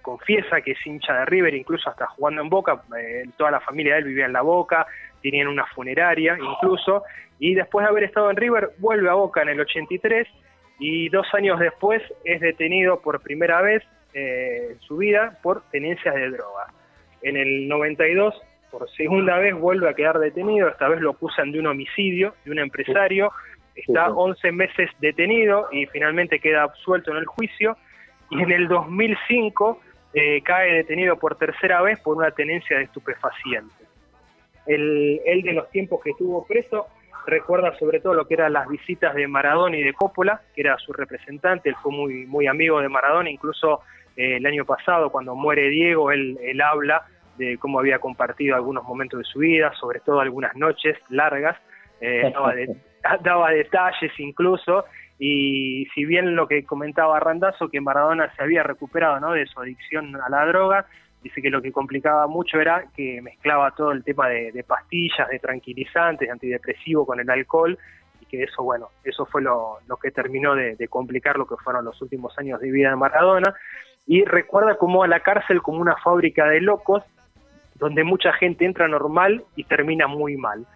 confiesa 0.00 0.60
que 0.60 0.72
es 0.72 0.86
hincha 0.86 1.20
de 1.20 1.24
River, 1.24 1.54
incluso 1.54 1.88
hasta 1.88 2.06
jugando 2.08 2.42
en 2.42 2.48
Boca, 2.48 2.82
eh, 2.98 3.24
toda 3.36 3.50
la 3.50 3.60
familia 3.60 3.94
de 3.94 4.00
él 4.00 4.04
vivía 4.06 4.26
en 4.26 4.32
la 4.32 4.42
Boca, 4.42 4.86
tenían 5.22 5.48
una 5.48 5.66
funeraria 5.66 6.36
incluso, 6.38 7.04
y 7.38 7.54
después 7.54 7.84
de 7.84 7.90
haber 7.90 8.04
estado 8.04 8.30
en 8.30 8.36
River 8.36 8.70
vuelve 8.78 9.08
a 9.08 9.14
Boca 9.14 9.42
en 9.42 9.48
el 9.48 9.60
83 9.60 10.28
y 10.78 11.08
dos 11.08 11.26
años 11.34 11.58
después 11.58 12.02
es 12.24 12.40
detenido 12.40 13.00
por 13.00 13.20
primera 13.20 13.60
vez 13.60 13.82
eh, 14.14 14.68
en 14.72 14.80
su 14.80 14.98
vida 14.98 15.38
por 15.42 15.62
tenencias 15.70 16.14
de 16.14 16.30
droga. 16.30 16.66
En 17.22 17.36
el 17.36 17.66
92, 17.68 18.34
por 18.70 18.88
segunda 18.90 19.38
vez, 19.38 19.54
vuelve 19.54 19.88
a 19.88 19.94
quedar 19.94 20.18
detenido, 20.18 20.68
esta 20.68 20.88
vez 20.88 21.00
lo 21.00 21.10
acusan 21.10 21.50
de 21.52 21.58
un 21.58 21.66
homicidio, 21.66 22.34
de 22.44 22.52
un 22.52 22.58
empresario, 22.60 23.32
está 23.74 24.10
11 24.10 24.52
meses 24.52 24.90
detenido 25.00 25.68
y 25.72 25.86
finalmente 25.86 26.38
queda 26.38 26.62
absuelto 26.64 27.10
en 27.10 27.18
el 27.18 27.26
juicio. 27.26 27.76
Y 28.30 28.42
en 28.42 28.52
el 28.52 28.68
2005 28.68 29.80
eh, 30.14 30.42
cae 30.42 30.74
detenido 30.74 31.16
por 31.16 31.36
tercera 31.36 31.80
vez 31.80 31.98
por 32.00 32.16
una 32.16 32.30
tenencia 32.30 32.76
de 32.76 32.84
estupefacientes. 32.84 33.88
El, 34.66 35.20
él 35.24 35.42
de 35.42 35.54
los 35.54 35.70
tiempos 35.70 36.00
que 36.02 36.10
estuvo 36.10 36.46
preso 36.46 36.86
recuerda 37.28 37.76
sobre 37.78 38.00
todo 38.00 38.14
lo 38.14 38.26
que 38.26 38.34
eran 38.34 38.52
las 38.52 38.68
visitas 38.68 39.14
de 39.14 39.28
Maradona 39.28 39.76
y 39.76 39.82
de 39.82 39.92
Coppola, 39.92 40.40
que 40.54 40.62
era 40.62 40.76
su 40.78 40.92
representante, 40.92 41.68
él 41.68 41.76
fue 41.82 41.92
muy, 41.92 42.26
muy 42.26 42.46
amigo 42.46 42.80
de 42.80 42.88
Maradona, 42.88 43.30
incluso 43.30 43.82
eh, 44.16 44.36
el 44.36 44.46
año 44.46 44.64
pasado 44.64 45.10
cuando 45.10 45.34
muere 45.34 45.68
Diego, 45.68 46.10
él, 46.10 46.38
él 46.42 46.60
habla 46.60 47.06
de 47.36 47.56
cómo 47.58 47.78
había 47.78 47.98
compartido 47.98 48.56
algunos 48.56 48.84
momentos 48.84 49.18
de 49.18 49.24
su 49.24 49.38
vida, 49.38 49.72
sobre 49.78 50.00
todo 50.00 50.20
algunas 50.20 50.56
noches 50.56 50.96
largas, 51.08 51.56
eh, 52.00 52.32
daba 53.22 53.50
detalles 53.52 54.12
incluso, 54.18 54.84
y 55.18 55.86
si 55.94 56.04
bien 56.04 56.36
lo 56.36 56.46
que 56.46 56.64
comentaba 56.64 57.18
Randazo, 57.20 57.68
que 57.68 57.80
Maradona 57.80 58.32
se 58.34 58.42
había 58.42 58.62
recuperado 58.62 59.18
¿no? 59.20 59.32
de 59.32 59.46
su 59.46 59.60
adicción 59.60 60.14
a 60.16 60.28
la 60.28 60.46
droga, 60.46 60.86
dice 61.22 61.42
que 61.42 61.50
lo 61.50 61.60
que 61.60 61.72
complicaba 61.72 62.26
mucho 62.26 62.60
era 62.60 62.84
que 62.96 63.20
mezclaba 63.22 63.70
todo 63.72 63.92
el 63.92 64.04
tema 64.04 64.28
de, 64.28 64.64
pastillas, 64.66 65.28
de 65.28 65.38
tranquilizantes, 65.38 66.28
de 66.28 66.32
antidepresivo 66.32 67.06
con 67.06 67.20
el 67.20 67.28
alcohol, 67.28 67.78
y 68.20 68.26
que 68.26 68.44
eso, 68.44 68.62
bueno, 68.62 68.88
eso 69.04 69.26
fue 69.26 69.42
lo, 69.42 69.78
que 70.02 70.10
terminó 70.10 70.54
de, 70.54 70.88
complicar 70.88 71.36
lo 71.36 71.46
que 71.46 71.56
fueron 71.56 71.84
los 71.84 72.00
últimos 72.02 72.36
años 72.38 72.60
de 72.60 72.70
vida 72.70 72.90
de 72.90 72.96
Maradona. 72.96 73.54
Y 74.06 74.24
recuerda 74.24 74.76
como 74.76 75.02
a 75.02 75.08
la 75.08 75.20
cárcel 75.20 75.60
como 75.60 75.80
una 75.80 75.96
fábrica 75.96 76.46
de 76.46 76.60
locos, 76.60 77.02
donde 77.74 78.04
mucha 78.04 78.32
gente 78.32 78.64
entra 78.64 78.88
normal 78.88 79.44
y 79.54 79.64
termina 79.64 80.06
muy 80.06 80.36
mal. 80.36 80.66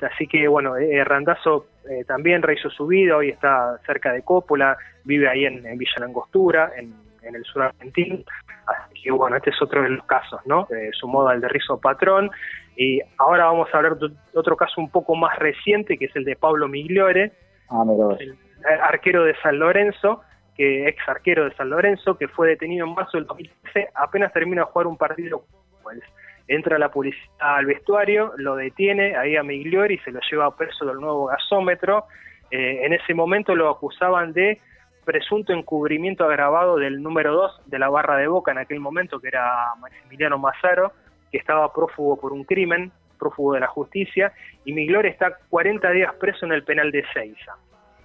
Así 0.00 0.26
que 0.26 0.48
bueno, 0.48 0.76
eh, 0.76 1.04
Randazo 1.04 1.66
eh, 1.90 2.04
también 2.04 2.42
rehizo 2.42 2.70
su 2.70 2.86
vida, 2.86 3.16
hoy 3.16 3.30
está 3.30 3.78
cerca 3.84 4.12
de 4.12 4.22
Cópola, 4.22 4.76
vive 5.04 5.28
ahí 5.28 5.44
en, 5.44 5.62
Villa 5.76 5.92
Langostura, 5.98 6.72
en, 6.76 6.94
el 7.22 7.44
sur 7.44 7.62
argentino. 7.62 8.18
Así 8.66 9.02
que 9.02 9.10
bueno, 9.10 9.36
este 9.36 9.50
es 9.50 9.62
otro 9.62 9.82
de 9.82 9.90
los 9.90 10.04
casos, 10.06 10.40
¿no? 10.46 10.66
Eh, 10.70 10.90
su 10.92 11.08
modo 11.08 11.28
al 11.28 11.40
de 11.40 11.48
Rizo 11.48 11.80
Patrón. 11.80 12.30
Y 12.76 13.00
ahora 13.18 13.46
vamos 13.46 13.68
a 13.72 13.76
hablar 13.76 13.96
de 13.98 14.10
otro 14.34 14.56
caso 14.56 14.80
un 14.80 14.90
poco 14.90 15.14
más 15.14 15.38
reciente, 15.38 15.98
que 15.98 16.06
es 16.06 16.16
el 16.16 16.24
de 16.24 16.36
Pablo 16.36 16.68
Migliore, 16.68 17.32
ah, 17.70 17.84
el 18.20 18.36
arquero 18.80 19.24
de 19.24 19.34
San 19.42 19.58
Lorenzo, 19.58 20.22
que 20.56 20.88
ex 20.88 21.08
arquero 21.08 21.44
de 21.44 21.54
San 21.54 21.70
Lorenzo, 21.70 22.16
que 22.16 22.28
fue 22.28 22.48
detenido 22.48 22.86
en 22.86 22.94
marzo 22.94 23.18
del 23.18 23.26
2013, 23.26 23.88
apenas 23.94 24.32
termina 24.32 24.62
de 24.62 24.70
jugar 24.70 24.86
un 24.86 24.96
partido. 24.96 25.44
Pues, 25.82 26.00
entra 26.48 26.78
la 26.78 26.90
policía 26.90 27.20
al 27.38 27.66
vestuario, 27.66 28.32
lo 28.36 28.56
detiene 28.56 29.16
ahí 29.16 29.36
a 29.36 29.42
Migliori 29.42 29.94
y 29.94 29.98
se 29.98 30.10
lo 30.10 30.20
lleva 30.30 30.46
a 30.46 30.56
preso 30.56 30.84
del 30.84 30.96
nuevo 30.96 31.26
gasómetro. 31.26 32.04
Eh, 32.50 32.84
en 32.84 32.92
ese 32.92 33.14
momento 33.14 33.54
lo 33.54 33.70
acusaban 33.70 34.32
de 34.32 34.60
presunto 35.04 35.52
encubrimiento 35.52 36.24
agravado 36.24 36.76
del 36.76 37.02
número 37.02 37.32
2 37.32 37.62
de 37.66 37.78
la 37.78 37.88
barra 37.88 38.16
de 38.16 38.26
Boca 38.28 38.52
en 38.52 38.58
aquel 38.58 38.80
momento, 38.80 39.20
que 39.20 39.28
era 39.28 39.74
Maximiliano 39.80 40.38
Mazaro, 40.38 40.92
que 41.30 41.38
estaba 41.38 41.72
prófugo 41.72 42.20
por 42.20 42.32
un 42.32 42.44
crimen, 42.44 42.92
prófugo 43.18 43.54
de 43.54 43.60
la 43.60 43.68
justicia, 43.68 44.32
y 44.64 44.72
Migliori 44.72 45.08
está 45.08 45.36
40 45.48 45.90
días 45.90 46.14
preso 46.14 46.46
en 46.46 46.52
el 46.52 46.64
penal 46.64 46.90
de 46.90 47.04
Seiza. 47.12 47.56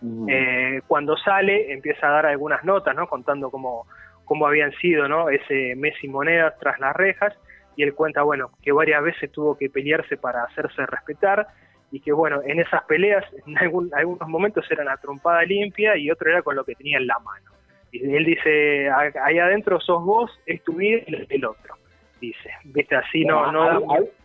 Mm. 0.02 0.30
Eh, 0.30 0.82
cuando 0.88 1.18
sale 1.18 1.72
empieza 1.72 2.08
a 2.08 2.12
dar 2.12 2.26
algunas 2.28 2.64
notas, 2.64 2.96
¿no? 2.96 3.08
contando 3.08 3.50
cómo, 3.50 3.88
cómo 4.26 4.46
habían 4.46 4.72
sido 4.74 5.08
¿no? 5.08 5.30
ese 5.30 5.76
mes 5.76 5.96
y 6.04 6.08
monedas 6.08 6.54
tras 6.60 6.80
las 6.80 6.96
rejas, 6.96 7.34
y 7.76 7.84
él 7.84 7.94
cuenta, 7.94 8.24
bueno, 8.24 8.52
que 8.64 8.72
varias 8.72 9.04
veces 9.04 9.32
tuvo 9.32 9.56
que 9.56 9.70
pelearse 9.70 10.18
para 10.18 10.44
hacerse 10.44 10.86
respetar 10.88 11.48
y 11.92 12.00
que, 12.00 12.12
bueno, 12.12 12.42
en 12.46 12.60
esas 12.60 12.84
peleas, 12.84 13.24
en 13.48 13.58
algunos 13.94 14.28
momentos 14.28 14.66
era 14.70 14.84
la 14.84 14.98
trompada 14.98 15.44
limpia 15.44 15.98
y 15.98 16.12
otro 16.12 16.30
era 16.30 16.42
con 16.42 16.56
lo 16.56 16.64
que 16.64 16.76
tenía 16.76 16.98
en 16.98 17.08
la 17.08 17.20
mano. 17.20 17.52
Y 17.92 18.14
él 18.14 18.26
dice, 18.26 18.90
ahí 18.90 19.40
adentro 19.40 19.80
sos 19.80 20.04
vos, 20.04 20.30
es 20.46 20.62
tu 20.64 20.74
vida 20.74 21.00
y 21.08 21.36
el 21.36 21.46
otro. 21.46 21.76
Dice, 22.20 22.50
viste, 22.66 22.96
así 22.96 23.24
no... 23.24 23.52
no 23.52 23.64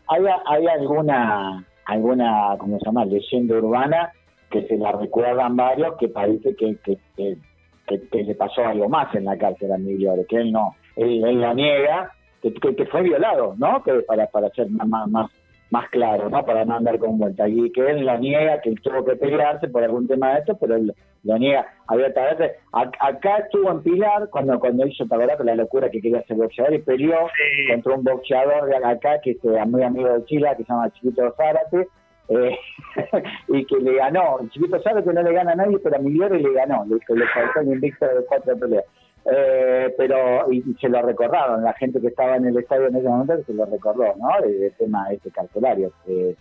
hay, 0.09 0.25
hay, 0.47 0.67
alguna, 0.67 1.65
alguna, 1.87 2.57
¿cómo 2.59 2.79
se 2.79 2.87
llama?, 2.87 3.05
leyenda 3.05 3.57
urbana 3.57 4.13
que 4.51 4.67
se 4.67 4.77
la 4.77 4.93
recuerdan 4.93 5.57
varios 5.57 5.97
que 5.99 6.09
parece 6.09 6.55
que, 6.57 6.77
que, 6.85 6.99
que, 7.87 8.23
le 8.23 8.35
pasó 8.35 8.67
algo 8.67 8.89
más 8.89 9.15
en 9.15 9.25
la 9.25 9.37
cárcel 9.39 9.73
a 9.73 9.77
Emilio, 9.77 10.15
que 10.29 10.37
él 10.37 10.53
no, 10.53 10.75
él, 10.97 11.25
él 11.25 11.41
lo 11.41 11.55
niega, 11.55 12.13
que, 12.43 12.87
fue 12.87 13.03
violado, 13.03 13.55
¿no? 13.57 13.83
Que 13.83 13.95
para, 14.07 14.27
para 14.27 14.51
ser 14.51 14.69
más, 14.71 15.09
más, 15.09 15.31
más 15.73 15.89
claro, 15.89 16.29
¿no? 16.29 16.45
Para 16.45 16.67
no 16.67 16.77
andar 16.77 16.99
con 16.99 17.19
vuelta. 17.19 17.49
Y 17.49 17.73
que 17.73 17.81
él 17.81 18.05
lo 18.05 18.19
niega, 18.19 18.61
que 18.61 18.75
tuvo 18.83 19.05
que 19.07 19.17
pelearse 19.17 19.69
por 19.69 19.83
algún 19.83 20.07
tema 20.07 20.35
de 20.35 20.41
esto, 20.41 20.59
pero 20.61 20.77
él 20.77 20.95
lo 21.25 21.39
niega 21.39 21.67
abiertamente. 21.87 22.57
Acá 22.73 23.39
estuvo 23.39 23.71
en 23.71 23.83
Pilar 23.83 24.29
cuando 24.29 24.61
cuando 24.61 24.87
hizo, 24.87 25.07
¿te 25.07 25.45
La 25.45 25.55
locura 25.55 25.89
que 25.89 26.03
quería 26.03 26.23
ser 26.25 26.37
boxeador 26.37 26.75
y 26.75 26.79
peleó 26.81 27.27
contra 27.71 27.95
un 27.95 28.05
boxeador 28.05 28.67
de 28.67 28.77
acá 28.77 29.19
que 29.23 29.31
es 29.31 29.67
muy 29.67 29.83
amigo 29.83 30.13
de 30.13 30.25
Chile, 30.27 30.51
que 30.59 30.65
se 30.65 30.69
llama 30.71 30.93
Chiquito 30.93 31.35
Zárate, 31.39 31.89
eh, 32.29 32.59
y 33.49 33.65
que 33.65 33.77
le 33.79 33.95
ganó. 33.95 34.41
Chiquito 34.51 34.79
que 34.79 35.13
no 35.15 35.23
le 35.23 35.33
gana 35.33 35.53
a 35.53 35.57
nadie, 35.57 35.79
pero 35.83 35.97
a 35.97 36.01
Migliore 36.01 36.39
le 36.39 36.53
ganó, 36.53 36.85
le, 36.85 36.97
le 36.97 37.27
faltó 37.29 37.61
el 37.61 37.69
invicto 37.69 38.05
de 38.05 38.27
cuatro 38.27 38.59
peleas. 38.59 38.85
Eh, 39.25 39.95
pero 39.97 40.51
y, 40.53 40.63
se 40.81 40.89
lo 40.89 41.01
recordaron, 41.01 41.63
la 41.63 41.73
gente 41.75 42.01
que 42.01 42.09
estaba 42.09 42.37
en 42.37 42.47
el 42.47 42.59
estadio 42.59 42.89
en 42.89 42.97
ese 42.97 43.09
momento 43.09 43.43
se 43.45 43.55
lo 43.55 43.67
recordó, 43.67 44.15
¿no? 44.17 44.45
El, 44.45 44.73
tema 44.77 45.07
este 45.13 45.31
carcelario. 45.31 45.93
Eh, 46.07 46.35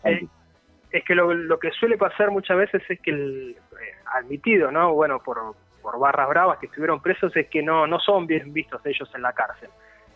es 0.92 1.04
que 1.06 1.16
lo, 1.16 1.34
lo, 1.34 1.60
que 1.60 1.72
suele 1.72 1.98
pasar 1.98 2.32
muchas 2.32 2.58
veces 2.58 2.82
es 2.90 3.00
que 3.02 3.12
el 3.12 3.56
admitido, 4.14 4.72
¿no? 4.72 4.94
Bueno, 4.94 5.20
por, 5.20 5.38
por 5.82 6.00
barras 6.00 6.28
bravas 6.30 6.58
que 6.60 6.66
estuvieron 6.66 7.02
presos 7.02 7.36
es 7.36 7.48
que 7.48 7.62
no 7.62 7.86
no 7.88 8.00
son 8.00 8.26
bien 8.26 8.52
vistos 8.52 8.86
ellos 8.86 9.10
en 9.14 9.22
la 9.22 9.34
cárcel. 9.34 9.70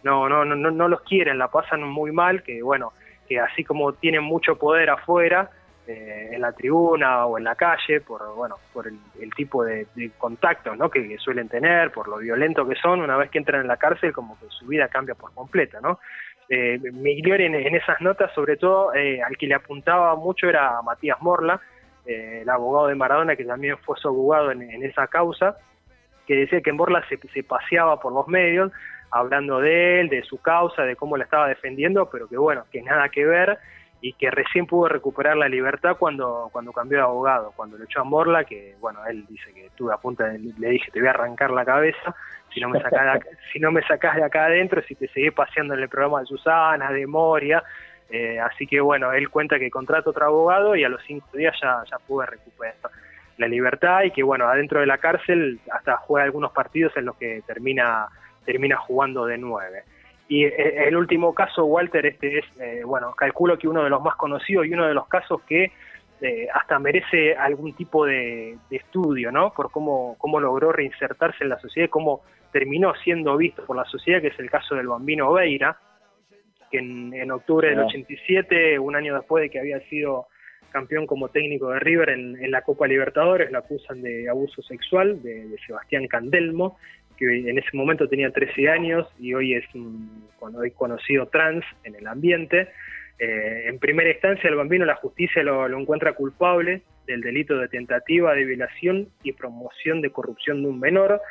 No 0.03 0.27
no 0.27 0.43
no 0.43 0.55
no 0.55 0.87
los 0.87 1.01
quieren, 1.01 1.37
la 1.37 1.49
pasan 1.49 1.83
muy 1.83 2.11
mal, 2.11 2.41
que 2.43 2.63
bueno, 2.63 2.93
que 3.27 3.39
así 3.39 3.63
como 3.63 3.93
tienen 3.93 4.23
mucho 4.23 4.57
poder 4.57 4.89
afuera, 4.89 5.49
eh, 5.87 6.29
en 6.31 6.41
la 6.41 6.51
tribuna 6.51 7.25
o 7.25 7.37
en 7.37 7.43
la 7.43 7.55
calle, 7.55 8.01
por 8.01 8.33
bueno, 8.35 8.55
por 8.73 8.87
el, 8.87 9.33
tipo 9.35 9.63
de, 9.63 9.87
contactos 10.17 10.77
¿no? 10.77 10.89
que, 10.89 11.17
suelen 11.19 11.47
tener, 11.47 11.91
por 11.91 12.07
lo 12.07 12.17
violento 12.17 12.67
que 12.67 12.75
son, 12.75 13.01
una 13.01 13.17
vez 13.17 13.29
que 13.29 13.37
entran 13.37 13.61
en 13.61 13.67
la 13.67 13.77
cárcel, 13.77 14.11
como 14.11 14.39
que 14.39 14.45
su 14.49 14.65
vida 14.65 14.87
cambia 14.87 15.15
por 15.15 15.33
completa, 15.33 15.79
¿no? 15.81 15.99
Eh, 16.49 16.79
en, 16.83 17.55
en, 17.55 17.75
esas 17.75 17.99
notas, 18.01 18.31
sobre 18.33 18.57
todo, 18.57 18.93
eh, 18.93 19.21
al 19.21 19.35
que 19.37 19.47
le 19.47 19.55
apuntaba 19.55 20.15
mucho 20.15 20.47
era 20.47 20.81
Matías 20.83 21.19
Morla, 21.21 21.59
eh, 22.05 22.39
el 22.43 22.49
abogado 22.49 22.87
de 22.87 22.95
Maradona, 22.95 23.35
que 23.35 23.45
también 23.45 23.77
fue 23.79 23.97
su 23.97 24.07
abogado 24.07 24.51
en, 24.51 24.83
esa 24.83 25.07
causa, 25.07 25.57
que 26.27 26.35
decía 26.35 26.61
que 26.61 26.71
Morla 26.71 27.03
se, 27.09 27.17
se 27.33 27.43
paseaba 27.43 27.99
por 27.99 28.13
los 28.13 28.27
medios 28.27 28.71
hablando 29.11 29.59
de 29.59 30.01
él, 30.01 30.09
de 30.09 30.23
su 30.23 30.41
causa, 30.41 30.83
de 30.83 30.95
cómo 30.95 31.17
la 31.17 31.23
estaba 31.23 31.47
defendiendo, 31.47 32.09
pero 32.09 32.27
que 32.27 32.37
bueno, 32.37 32.65
que 32.71 32.81
nada 32.81 33.09
que 33.09 33.25
ver 33.25 33.57
y 34.07 34.13
que 34.13 34.29
recién 34.29 34.67
pudo 34.67 34.87
recuperar 34.87 35.35
la 35.35 35.49
libertad 35.49 35.97
cuando, 35.97 36.49
cuando 36.51 36.71
cambió 36.71 36.99
de 36.99 37.03
abogado, 37.05 37.53
cuando 37.55 37.75
lo 37.75 37.85
echó 37.85 38.01
a 38.01 38.03
Morla, 38.03 38.43
que 38.43 38.75
bueno, 38.79 38.99
él 39.07 39.25
dice 39.27 39.51
que 39.51 39.65
estuve 39.65 39.91
a 39.91 39.97
punto 39.97 40.23
de, 40.23 40.37
le 40.37 40.69
dije 40.69 40.91
te 40.91 40.99
voy 40.99 41.07
a 41.07 41.09
arrancar 41.09 41.49
la 41.49 41.65
cabeza, 41.65 42.15
si 42.53 42.59
no 42.59 42.69
me 42.69 42.79
sacás 42.79 43.03
de 43.03 43.09
acá, 43.09 43.29
si 43.51 43.59
no 43.59 43.71
me 43.71 43.81
sacás 43.81 44.15
de 44.17 44.23
acá 44.23 44.45
adentro, 44.45 44.83
si 44.83 44.93
te 44.93 45.07
seguís 45.07 45.33
paseando 45.33 45.73
en 45.73 45.79
el 45.79 45.89
programa 45.89 46.19
de 46.19 46.27
Susana, 46.27 46.91
de 46.91 47.07
Moria, 47.07 47.63
eh, 48.11 48.39
así 48.39 48.67
que 48.67 48.79
bueno, 48.79 49.11
él 49.11 49.27
cuenta 49.31 49.57
que 49.57 49.71
contrata 49.71 50.11
otro 50.11 50.27
abogado 50.27 50.75
y 50.75 50.83
a 50.83 50.89
los 50.89 51.01
cinco 51.07 51.27
días 51.33 51.55
ya, 51.59 51.81
ya 51.89 51.97
pude 51.97 52.27
recuperar 52.27 52.75
la 53.39 53.47
libertad 53.47 54.03
y 54.03 54.11
que 54.11 54.21
bueno, 54.21 54.47
adentro 54.47 54.81
de 54.81 54.85
la 54.85 54.99
cárcel 54.99 55.59
hasta 55.71 55.97
juega 55.97 56.25
algunos 56.25 56.51
partidos 56.51 56.95
en 56.95 57.05
los 57.05 57.15
que 57.15 57.41
termina, 57.47 58.05
termina 58.45 58.77
jugando 58.77 59.25
de 59.25 59.39
nueve. 59.39 59.83
Y 60.27 60.45
eh, 60.45 60.87
el 60.87 60.95
último 60.95 61.33
caso, 61.33 61.65
Walter, 61.65 62.05
este 62.05 62.39
es, 62.39 62.45
eh, 62.59 62.81
bueno, 62.85 63.13
calculo 63.13 63.57
que 63.57 63.67
uno 63.67 63.83
de 63.83 63.89
los 63.89 64.01
más 64.01 64.15
conocidos 64.15 64.65
y 64.65 64.73
uno 64.73 64.87
de 64.87 64.93
los 64.93 65.07
casos 65.07 65.41
que 65.43 65.71
hasta 66.51 66.79
merece 66.79 67.35
algún 67.35 67.73
tipo 67.73 68.03
de, 68.03 68.57
estudio, 68.71 69.31
¿no? 69.31 69.53
Por 69.53 69.69
cómo, 69.69 70.15
cómo 70.17 70.39
logró 70.39 70.71
reinsertarse 70.71 71.43
en 71.43 71.49
la 71.49 71.59
sociedad 71.59 71.85
y 71.85 71.89
cómo 71.89 72.23
terminó 72.55 72.95
siendo 73.03 73.35
visto 73.35 73.65
por 73.65 73.75
la 73.75 73.83
sociedad, 73.83 74.21
que 74.21 74.29
es 74.29 74.39
el 74.39 74.49
caso 74.49 74.75
del 74.75 74.87
bambino 74.87 75.29
Oveira, 75.29 75.77
que 76.71 76.77
en, 76.77 77.29
octubre 77.29 77.69
del 77.69 77.79
87, 77.79 78.79
un 78.79 78.95
año 78.95 79.13
después 79.13 79.41
de 79.41 79.49
que 79.49 79.59
había 79.59 79.81
sido 79.89 80.27
campeón 80.71 81.05
como 81.05 81.27
técnico 81.27 81.71
de 81.71 81.79
River 81.79 82.09
en, 82.09 82.51
la 82.51 82.61
Copa 82.61 82.87
Libertadores, 82.87 83.51
lo 83.51 83.59
acusan 83.59 84.01
de 84.01 84.29
abuso 84.29 84.61
sexual 84.61 85.21
de, 85.21 85.53
Sebastián 85.65 86.07
Candelmo, 86.07 86.77
que 87.17 87.49
en 87.49 87.57
ese 87.57 87.69
momento 87.73 88.07
tenía 88.07 88.31
13 88.31 88.69
años 88.69 89.07
y 89.19 89.33
hoy 89.33 89.53
es 89.53 89.65
un 89.73 90.25
hoy 90.39 90.71
conocido 90.71 91.27
trans 91.27 91.65
en 91.83 91.95
el 91.95 92.05
ambiente. 92.05 92.67
Eh, 93.17 93.63
en 93.67 93.79
primera 93.79 94.11
instancia, 94.11 94.49
el 94.49 94.55
bambino, 94.55 94.85
la 94.85 94.95
justicia 94.95 95.41
lo, 95.41 95.67
lo, 95.67 95.79
encuentra 95.79 96.13
culpable 96.13 96.83
del 97.07 97.21
delito 97.21 97.57
de 97.57 97.67
tentativa 97.67 98.33
de 98.33 98.45
violación 98.45 99.09
y 99.23 99.31
promoción 99.31 100.01
de 100.01 100.11
corrupción 100.11 100.61
de 100.61 100.69
un 100.69 100.79
menor 100.79 101.21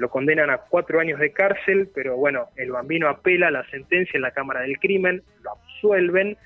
lo 0.00 0.08
condenan 0.08 0.48
a 0.48 0.56
cuatro 0.56 0.98
años 0.98 1.20
de 1.20 1.30
cárcel, 1.30 1.90
pero 1.94 2.16
bueno, 2.16 2.48
el 2.56 2.70
bambino 2.70 3.06
apela 3.06 3.50
la 3.50 3.68
sentencia 3.68 4.16
en 4.16 4.22
la 4.22 4.30
Cámara 4.30 4.62
del 4.62 4.78
Crimen, 4.78 5.22
lo 5.42 5.50
absuelven, 5.50 6.38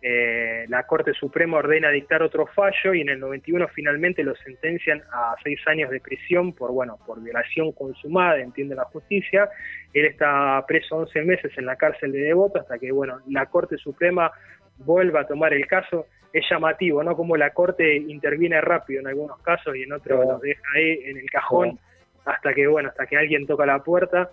eh, 0.00 0.66
la 0.68 0.84
Corte 0.84 1.12
Suprema 1.12 1.56
ordena 1.56 1.90
dictar 1.90 2.22
otro 2.22 2.46
fallo 2.46 2.94
y 2.94 3.00
en 3.00 3.08
el 3.08 3.18
91 3.18 3.66
finalmente 3.68 4.22
lo 4.22 4.36
sentencian 4.36 5.02
a 5.12 5.34
seis 5.42 5.60
años 5.66 5.90
de 5.90 6.00
prisión 6.00 6.52
por, 6.52 6.70
bueno, 6.70 6.98
por 7.04 7.20
violación 7.20 7.72
consumada, 7.72 8.38
entiende 8.38 8.76
la 8.76 8.84
justicia. 8.84 9.48
Él 9.92 10.06
está 10.06 10.64
preso 10.68 10.96
11 10.98 11.22
meses 11.22 11.52
en 11.58 11.66
la 11.66 11.76
cárcel 11.76 12.12
de 12.12 12.20
Devoto 12.20 12.60
hasta 12.60 12.78
que, 12.78 12.92
bueno, 12.92 13.18
la 13.28 13.46
Corte 13.46 13.76
Suprema 13.76 14.30
vuelva 14.78 15.22
a 15.22 15.26
tomar 15.26 15.52
el 15.52 15.66
caso. 15.66 16.06
Es 16.32 16.44
llamativo, 16.48 17.02
¿no? 17.02 17.16
Como 17.16 17.36
la 17.36 17.50
Corte 17.50 17.96
interviene 17.96 18.60
rápido 18.60 19.00
en 19.00 19.08
algunos 19.08 19.40
casos 19.40 19.74
y 19.74 19.82
en 19.82 19.92
otros 19.92 20.24
los 20.26 20.40
deja 20.40 20.62
ahí 20.74 21.00
en 21.06 21.16
el 21.16 21.28
cajón 21.30 21.78
hasta 22.24 22.52
que, 22.52 22.66
bueno, 22.66 22.90
hasta 22.90 23.06
que 23.06 23.16
alguien 23.16 23.46
toca 23.46 23.66
la 23.66 23.82
puerta. 23.82 24.30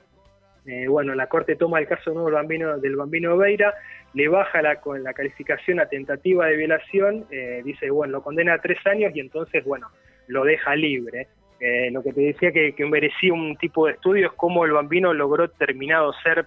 Eh, 0.67 0.87
bueno, 0.87 1.13
la 1.13 1.27
Corte 1.27 1.55
toma 1.55 1.79
el 1.79 1.87
caso 1.87 2.11
nuevo 2.11 2.27
del 2.27 2.35
bambino, 2.35 2.77
del 2.79 2.95
bambino 2.95 3.37
Beira, 3.37 3.73
le 4.13 4.27
baja 4.27 4.61
la, 4.61 4.79
la 4.99 5.13
calificación 5.13 5.79
a 5.79 5.87
tentativa 5.87 6.47
de 6.47 6.57
violación, 6.57 7.25
eh, 7.29 7.61
dice, 7.63 7.89
bueno, 7.91 8.13
lo 8.13 8.23
condena 8.23 8.53
a 8.53 8.61
tres 8.61 8.79
años 8.85 9.11
y 9.15 9.19
entonces, 9.19 9.63
bueno, 9.63 9.89
lo 10.27 10.43
deja 10.43 10.75
libre. 10.75 11.27
Eh, 11.59 11.89
lo 11.91 12.03
que 12.03 12.13
te 12.13 12.21
decía 12.21 12.51
que, 12.51 12.73
que 12.73 12.85
merecía 12.85 13.33
un 13.33 13.55
tipo 13.57 13.85
de 13.85 13.93
estudio 13.93 14.27
es 14.27 14.33
cómo 14.33 14.65
el 14.65 14.71
bambino 14.71 15.13
logró 15.13 15.49
terminado 15.49 16.11
ser 16.23 16.45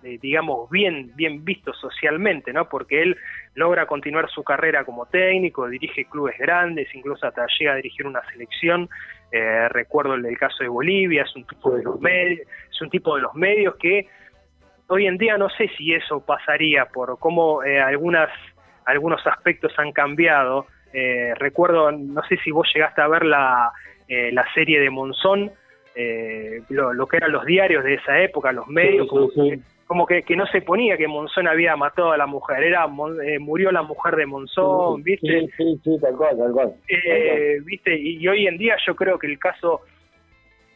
digamos, 0.00 0.70
bien, 0.70 1.10
bien 1.16 1.44
visto 1.44 1.72
socialmente, 1.74 2.52
¿no? 2.52 2.68
Porque 2.68 3.02
él 3.02 3.16
logra 3.54 3.86
continuar 3.86 4.30
su 4.30 4.44
carrera 4.44 4.84
como 4.84 5.06
técnico, 5.06 5.68
dirige 5.68 6.04
clubes 6.04 6.38
grandes, 6.38 6.88
incluso 6.94 7.26
hasta 7.26 7.46
llega 7.58 7.72
a 7.72 7.76
dirigir 7.76 8.06
una 8.06 8.22
selección. 8.30 8.88
Eh, 9.30 9.68
recuerdo 9.68 10.14
el 10.14 10.22
del 10.22 10.38
caso 10.38 10.62
de 10.62 10.68
Bolivia, 10.68 11.22
es 11.22 11.36
un 11.36 11.44
tipo 11.44 11.70
de 11.70 11.82
los 11.82 12.00
medios, 12.00 12.46
es 12.70 12.80
un 12.80 12.90
tipo 12.90 13.14
de 13.16 13.22
los 13.22 13.34
medios 13.34 13.76
que 13.76 14.06
hoy 14.86 15.06
en 15.06 15.18
día 15.18 15.36
no 15.36 15.50
sé 15.50 15.68
si 15.76 15.92
eso 15.92 16.20
pasaría 16.20 16.86
por 16.86 17.18
cómo 17.18 17.62
eh, 17.62 17.78
algunas 17.78 18.30
algunos 18.86 19.26
aspectos 19.26 19.72
han 19.78 19.92
cambiado. 19.92 20.66
Eh, 20.94 21.34
recuerdo, 21.36 21.92
no 21.92 22.22
sé 22.22 22.38
si 22.38 22.50
vos 22.50 22.66
llegaste 22.74 23.02
a 23.02 23.08
ver 23.08 23.26
la, 23.26 23.70
la 24.08 24.54
serie 24.54 24.80
de 24.80 24.88
Monzón, 24.88 25.52
lo, 26.70 27.06
que 27.06 27.16
eran 27.18 27.32
los 27.32 27.44
diarios 27.44 27.84
de 27.84 27.94
esa 27.94 28.18
época, 28.20 28.50
los 28.52 28.66
medios, 28.68 29.06
como 29.88 30.06
que, 30.06 30.22
que 30.22 30.36
no 30.36 30.46
se 30.46 30.60
ponía 30.60 30.98
que 30.98 31.08
Monzón 31.08 31.48
había 31.48 31.74
matado 31.74 32.12
a 32.12 32.18
la 32.18 32.26
mujer, 32.26 32.62
era 32.62 32.86
eh, 33.24 33.38
murió 33.38 33.72
la 33.72 33.80
mujer 33.80 34.16
de 34.16 34.26
Monzón, 34.26 35.02
¿viste? 35.02 35.40
Sí, 35.40 35.50
sí, 35.56 35.80
sí, 35.82 35.98
tal 35.98 36.14
cual, 36.14 36.36
tal 36.36 36.52
cual. 36.52 36.74
Eh, 36.88 37.58
¿Viste? 37.64 37.98
Y, 37.98 38.28
hoy 38.28 38.46
en 38.46 38.58
día 38.58 38.76
yo 38.86 38.94
creo 38.94 39.18
que 39.18 39.26
el 39.26 39.38
caso, 39.38 39.80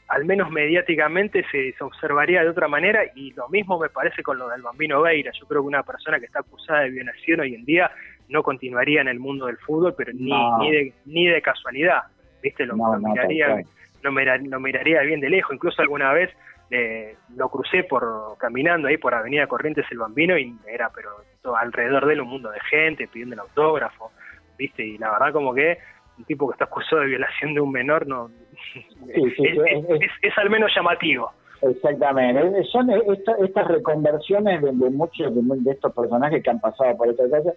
al 0.08 0.24
menos 0.24 0.50
mediáticamente, 0.50 1.44
se, 1.52 1.74
observaría 1.84 2.42
de 2.42 2.48
otra 2.48 2.68
manera 2.68 3.02
y 3.14 3.32
lo 3.32 3.50
mismo 3.50 3.78
me 3.78 3.90
parece 3.90 4.22
con 4.22 4.38
lo 4.38 4.48
del 4.48 4.62
bambino 4.62 5.02
Beira. 5.02 5.30
Yo 5.38 5.46
creo 5.46 5.60
que 5.60 5.68
una 5.68 5.82
persona 5.82 6.18
que 6.18 6.24
está 6.24 6.40
acusada 6.40 6.80
de 6.80 6.90
violación 6.90 7.40
hoy 7.40 7.54
en 7.54 7.66
día 7.66 7.90
no 8.30 8.42
continuaría 8.42 9.02
en 9.02 9.08
el 9.08 9.20
mundo 9.20 9.44
del 9.44 9.58
fútbol, 9.58 9.94
pero 9.94 10.10
ni, 10.14 10.32
ni, 10.58 10.70
de, 10.70 10.92
ni 11.04 11.26
de 11.26 11.42
casualidad, 11.42 12.04
¿viste? 12.42 12.64
Lo, 12.64 12.76
miraría, 12.76 13.62
lo, 14.00 14.10
lo 14.10 14.60
miraría 14.60 15.02
bien 15.02 15.20
de 15.20 15.28
lejos, 15.28 15.54
incluso 15.54 15.82
alguna 15.82 16.14
vez 16.14 16.30
eh, 16.74 17.16
lo 17.36 17.50
crucé 17.50 17.84
por 17.84 18.38
caminando 18.38 18.88
ahí 18.88 18.96
por 18.96 19.14
Avenida 19.14 19.46
Corrientes 19.46 19.84
el 19.90 19.98
Bambino 19.98 20.38
y 20.38 20.56
era 20.66 20.88
pero 20.88 21.10
todo, 21.42 21.54
alrededor 21.54 22.06
de 22.06 22.14
él 22.14 22.22
un 22.22 22.28
mundo 22.28 22.50
de 22.50 22.60
gente 22.60 23.08
pidiendo 23.08 23.34
el 23.34 23.40
autógrafo, 23.40 24.10
¿viste? 24.56 24.82
Y 24.82 24.96
la 24.96 25.10
verdad 25.10 25.34
como 25.34 25.52
que 25.52 25.76
un 26.16 26.24
tipo 26.24 26.48
que 26.48 26.54
está 26.54 26.64
acusado 26.64 27.02
de 27.02 27.08
violación 27.08 27.52
de 27.52 27.60
un 27.60 27.70
menor 27.70 28.06
no 28.06 28.30
es, 29.06 30.38
al 30.38 30.48
menos 30.48 30.72
llamativo. 30.74 31.30
Exactamente, 31.60 32.64
son 32.64 32.88
estas 32.90 33.68
reconversiones 33.68 34.62
de, 34.62 34.72
muchos 34.72 35.30
de, 35.34 35.70
estos 35.70 35.92
personajes 35.92 36.42
que 36.42 36.50
han 36.50 36.60
pasado 36.60 36.96
por 36.96 37.08
esta 37.08 37.28
casa, 37.28 37.52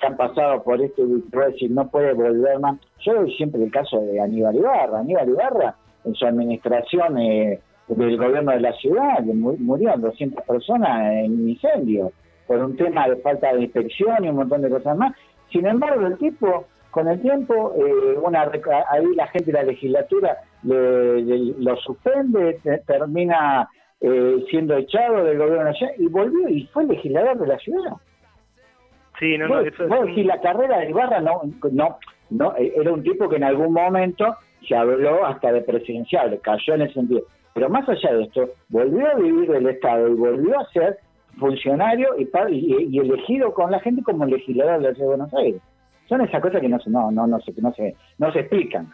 que 0.00 0.06
han 0.06 0.16
pasado 0.16 0.62
por 0.62 0.80
este 0.80 1.02
decir 1.04 1.68
no 1.72 1.90
puede 1.90 2.12
volver 2.12 2.60
más. 2.60 2.78
Yo 3.00 3.14
doy 3.14 3.34
siempre 3.34 3.60
el 3.64 3.72
caso 3.72 4.00
de 4.00 4.20
Aníbal 4.20 4.54
Ibarra. 4.54 5.00
Aníbal 5.00 5.30
Ibarra, 5.30 5.74
en 6.04 6.14
su 6.14 6.24
administración, 6.24 7.18
eh, 7.18 7.60
del 7.88 8.16
gobierno 8.16 8.52
de 8.52 8.60
la 8.60 8.72
ciudad, 8.74 9.18
que 9.18 9.32
murieron 9.32 10.00
200 10.00 10.44
personas 10.44 11.12
en 11.12 11.32
un 11.32 11.48
incendio, 11.48 12.12
por 12.46 12.58
un 12.58 12.76
tema 12.76 13.08
de 13.08 13.16
falta 13.16 13.52
de 13.52 13.62
inspección 13.62 14.24
y 14.24 14.28
un 14.28 14.36
montón 14.36 14.62
de 14.62 14.70
cosas 14.70 14.96
más. 14.96 15.12
Sin 15.50 15.66
embargo, 15.66 16.06
el 16.06 16.16
tipo, 16.18 16.66
con 16.90 17.08
el 17.08 17.20
tiempo, 17.20 17.74
eh, 17.76 18.18
una, 18.22 18.50
ahí 18.90 19.14
la 19.14 19.26
gente 19.28 19.46
de 19.46 19.52
la 19.52 19.64
legislatura 19.64 20.38
lo 20.62 21.76
suspende, 21.76 22.60
termina 22.86 23.68
eh, 24.00 24.44
siendo 24.50 24.76
echado 24.76 25.24
del 25.24 25.38
gobierno 25.38 25.72
ciudad 25.74 25.92
y 25.98 26.06
volvió 26.08 26.48
y 26.48 26.66
fue 26.72 26.84
legislador 26.84 27.38
de 27.38 27.46
la 27.46 27.58
ciudad. 27.58 27.92
Sí, 29.18 29.38
no, 29.38 29.46
no, 29.48 29.60
eso 29.60 29.84
la 29.86 30.40
carrera 30.40 30.78
de 30.78 30.90
Ibarra 30.90 31.20
no, 31.20 31.42
no, 31.70 31.98
no, 32.30 32.56
eh, 32.56 32.72
era 32.76 32.92
un 32.92 33.02
tipo 33.02 33.28
que 33.28 33.36
en 33.36 33.44
algún 33.44 33.72
momento 33.72 34.36
se 34.66 34.74
habló 34.74 35.24
hasta 35.24 35.52
de 35.52 35.60
presidencial, 35.60 36.40
cayó 36.42 36.74
en 36.74 36.82
ese 36.82 36.94
sentido 36.94 37.22
pero 37.54 37.68
más 37.68 37.88
allá 37.88 38.12
de 38.14 38.24
esto, 38.24 38.50
volvió 38.68 39.10
a 39.10 39.14
vivir 39.14 39.50
del 39.50 39.68
Estado 39.68 40.08
y 40.08 40.14
volvió 40.14 40.58
a 40.58 40.66
ser 40.70 40.98
funcionario 41.38 42.08
y, 42.18 42.28
y, 42.50 42.98
elegido 42.98 43.52
con 43.52 43.70
la 43.70 43.80
gente 43.80 44.02
como 44.02 44.26
legislador 44.26 44.80
de 44.80 44.88
la 44.88 44.92
de 44.92 45.04
Buenos 45.04 45.32
Aires. 45.34 45.60
son 46.08 46.20
esas 46.20 46.42
cosas 46.42 46.60
que 46.60 46.68
no, 46.68 46.78
no, 46.86 47.10
no, 47.10 47.26
no, 47.26 47.40
se, 47.40 47.52
no, 47.60 47.72
se, 47.72 47.94
no 48.18 48.32
se 48.32 48.40
explican. 48.40 48.92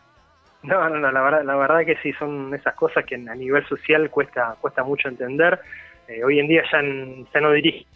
No, 0.63 0.89
no, 0.89 0.99
no, 0.99 1.13
la 1.13 1.23
verdad, 1.23 1.45
la 1.45 1.57
verdad 1.57 1.85
que 1.85 1.97
sí, 2.03 2.13
son 2.15 2.53
esas 2.53 2.75
cosas 2.75 3.05
que 3.05 3.15
a 3.15 3.35
nivel 3.35 3.65
social 3.67 4.11
cuesta, 4.11 4.57
cuesta 4.61 4.83
mucho 4.83 5.09
entender. 5.09 5.61
Eh, 6.09 6.25
hoy 6.25 6.41
en 6.41 6.49
día 6.49 6.63
ya, 6.71 7.41
no 7.41 7.53
dirige, 7.53 7.87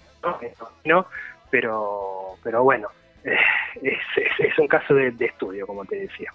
¿no? 0.85 1.07
Pero, 1.51 2.37
pero 2.43 2.63
bueno, 2.63 2.89
es, 3.25 4.59
un 4.59 4.69
caso 4.69 4.95
de, 4.95 5.15
estudio, 5.19 5.67
como 5.67 5.85
te 5.85 5.97
decía. 5.97 6.31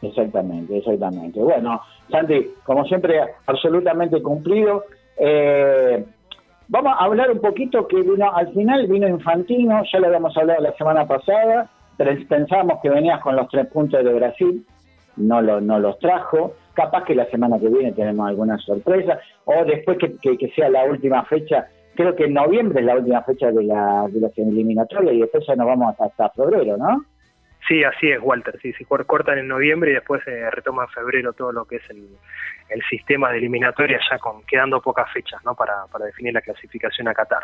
Exactamente, 0.00 0.78
exactamente. 0.78 1.40
Bueno, 1.40 1.80
Santi, 2.10 2.52
como 2.64 2.84
siempre, 2.84 3.20
absolutamente 3.46 4.22
cumplido. 4.22 4.84
Eh, 5.18 6.04
vamos 6.68 6.92
a 6.98 7.04
hablar 7.04 7.30
un 7.30 7.40
poquito 7.40 7.86
que 7.88 8.00
vino, 8.02 8.32
al 8.32 8.52
final 8.52 8.86
vino 8.86 9.08
Infantino, 9.08 9.82
ya 9.92 9.98
lo 9.98 10.06
habíamos 10.06 10.36
hablado 10.36 10.62
la 10.62 10.72
semana 10.74 11.06
pasada, 11.06 11.68
pensábamos 12.28 12.80
que 12.80 12.90
venías 12.90 13.20
con 13.20 13.34
los 13.34 13.48
tres 13.48 13.66
puntos 13.66 14.04
de 14.04 14.12
Brasil, 14.12 14.64
no, 15.16 15.40
lo, 15.40 15.60
no 15.60 15.78
los 15.78 15.98
trajo. 15.98 16.54
Capaz 16.74 17.04
que 17.04 17.14
la 17.14 17.26
semana 17.26 17.58
que 17.58 17.68
viene 17.68 17.90
tenemos 17.92 18.28
alguna 18.28 18.56
sorpresa, 18.58 19.18
o 19.44 19.64
después 19.64 19.98
que, 19.98 20.36
que, 20.36 20.48
sea 20.50 20.70
la 20.70 20.84
última 20.84 21.24
fecha, 21.24 21.66
creo 21.96 22.14
que 22.14 22.26
en 22.26 22.34
noviembre 22.34 22.78
es 22.78 22.86
la 22.86 22.94
última 22.94 23.22
fecha 23.22 23.50
de 23.50 23.64
la, 23.64 24.06
de 24.08 24.20
la 24.20 24.30
eliminatoria 24.36 25.12
y 25.12 25.20
después 25.20 25.44
ya 25.44 25.56
nos 25.56 25.66
vamos 25.66 25.96
hasta, 25.98 26.30
febrero, 26.30 26.76
¿no? 26.76 27.04
Sí, 27.68 27.84
así 27.84 28.10
es, 28.10 28.18
Walter. 28.22 28.58
Sí, 28.62 28.72
sí, 28.72 28.84
cortan 28.84 29.38
en 29.38 29.46
noviembre 29.46 29.90
y 29.90 29.94
después 29.94 30.24
se 30.24 30.50
retoma 30.50 30.84
en 30.84 30.88
febrero 30.88 31.34
todo 31.34 31.52
lo 31.52 31.66
que 31.66 31.76
es 31.76 31.90
el, 31.90 32.08
sistema 32.88 33.30
de 33.30 33.38
eliminatoria, 33.38 33.98
ya 34.10 34.18
con 34.18 34.42
quedando 34.44 34.80
pocas 34.80 35.10
fechas 35.12 35.44
¿no? 35.44 35.54
para, 35.54 35.86
para 35.92 36.06
definir 36.06 36.32
la 36.32 36.40
clasificación 36.40 37.08
a 37.08 37.14
Qatar. 37.14 37.42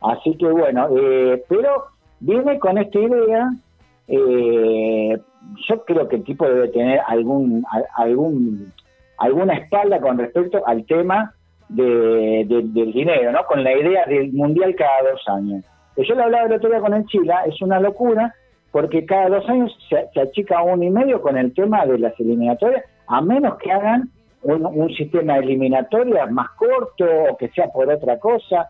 Así 0.00 0.36
que 0.36 0.46
bueno, 0.46 0.88
eh, 0.98 1.42
pero 1.48 1.86
viene 2.20 2.58
con 2.58 2.78
esta 2.78 2.98
idea 2.98 3.50
eh, 4.08 5.18
yo 5.68 5.84
creo 5.84 6.08
que 6.08 6.16
el 6.16 6.24
tipo 6.24 6.46
debe 6.46 6.68
tener 6.68 7.00
algún, 7.06 7.64
algún, 7.96 8.72
alguna 9.18 9.54
espalda 9.54 10.00
con 10.00 10.18
respecto 10.18 10.66
al 10.66 10.84
tema 10.86 11.32
de, 11.68 12.44
del 12.46 12.92
dinero, 12.92 13.32
¿no? 13.32 13.44
Con 13.46 13.64
la 13.64 13.72
idea 13.72 14.04
del 14.06 14.32
mundial 14.32 14.74
cada 14.76 15.10
dos 15.10 15.22
años. 15.28 15.64
Yo 15.96 16.14
le 16.14 16.22
hablaba 16.22 16.46
el 16.46 16.54
otro 16.54 16.68
día 16.68 16.80
con 16.80 16.94
el 16.94 17.06
Chile, 17.06 17.32
es 17.46 17.60
una 17.62 17.80
locura 17.80 18.34
porque 18.74 19.06
cada 19.06 19.28
dos 19.28 19.48
años 19.48 19.72
se, 19.88 20.20
achica 20.20 20.60
uno 20.60 20.82
y 20.82 20.90
medio 20.90 21.22
con 21.22 21.38
el 21.38 21.54
tema 21.54 21.86
de 21.86 21.96
las 21.96 22.18
eliminatorias, 22.18 22.82
a 23.06 23.20
menos 23.20 23.56
que 23.58 23.70
hagan 23.70 24.10
un, 24.42 24.92
sistema 24.96 25.34
de 25.34 25.44
eliminatorias 25.44 26.28
más 26.32 26.50
corto 26.56 27.04
o 27.30 27.36
que 27.36 27.50
sea 27.50 27.68
por 27.68 27.88
otra 27.88 28.18
cosa. 28.18 28.68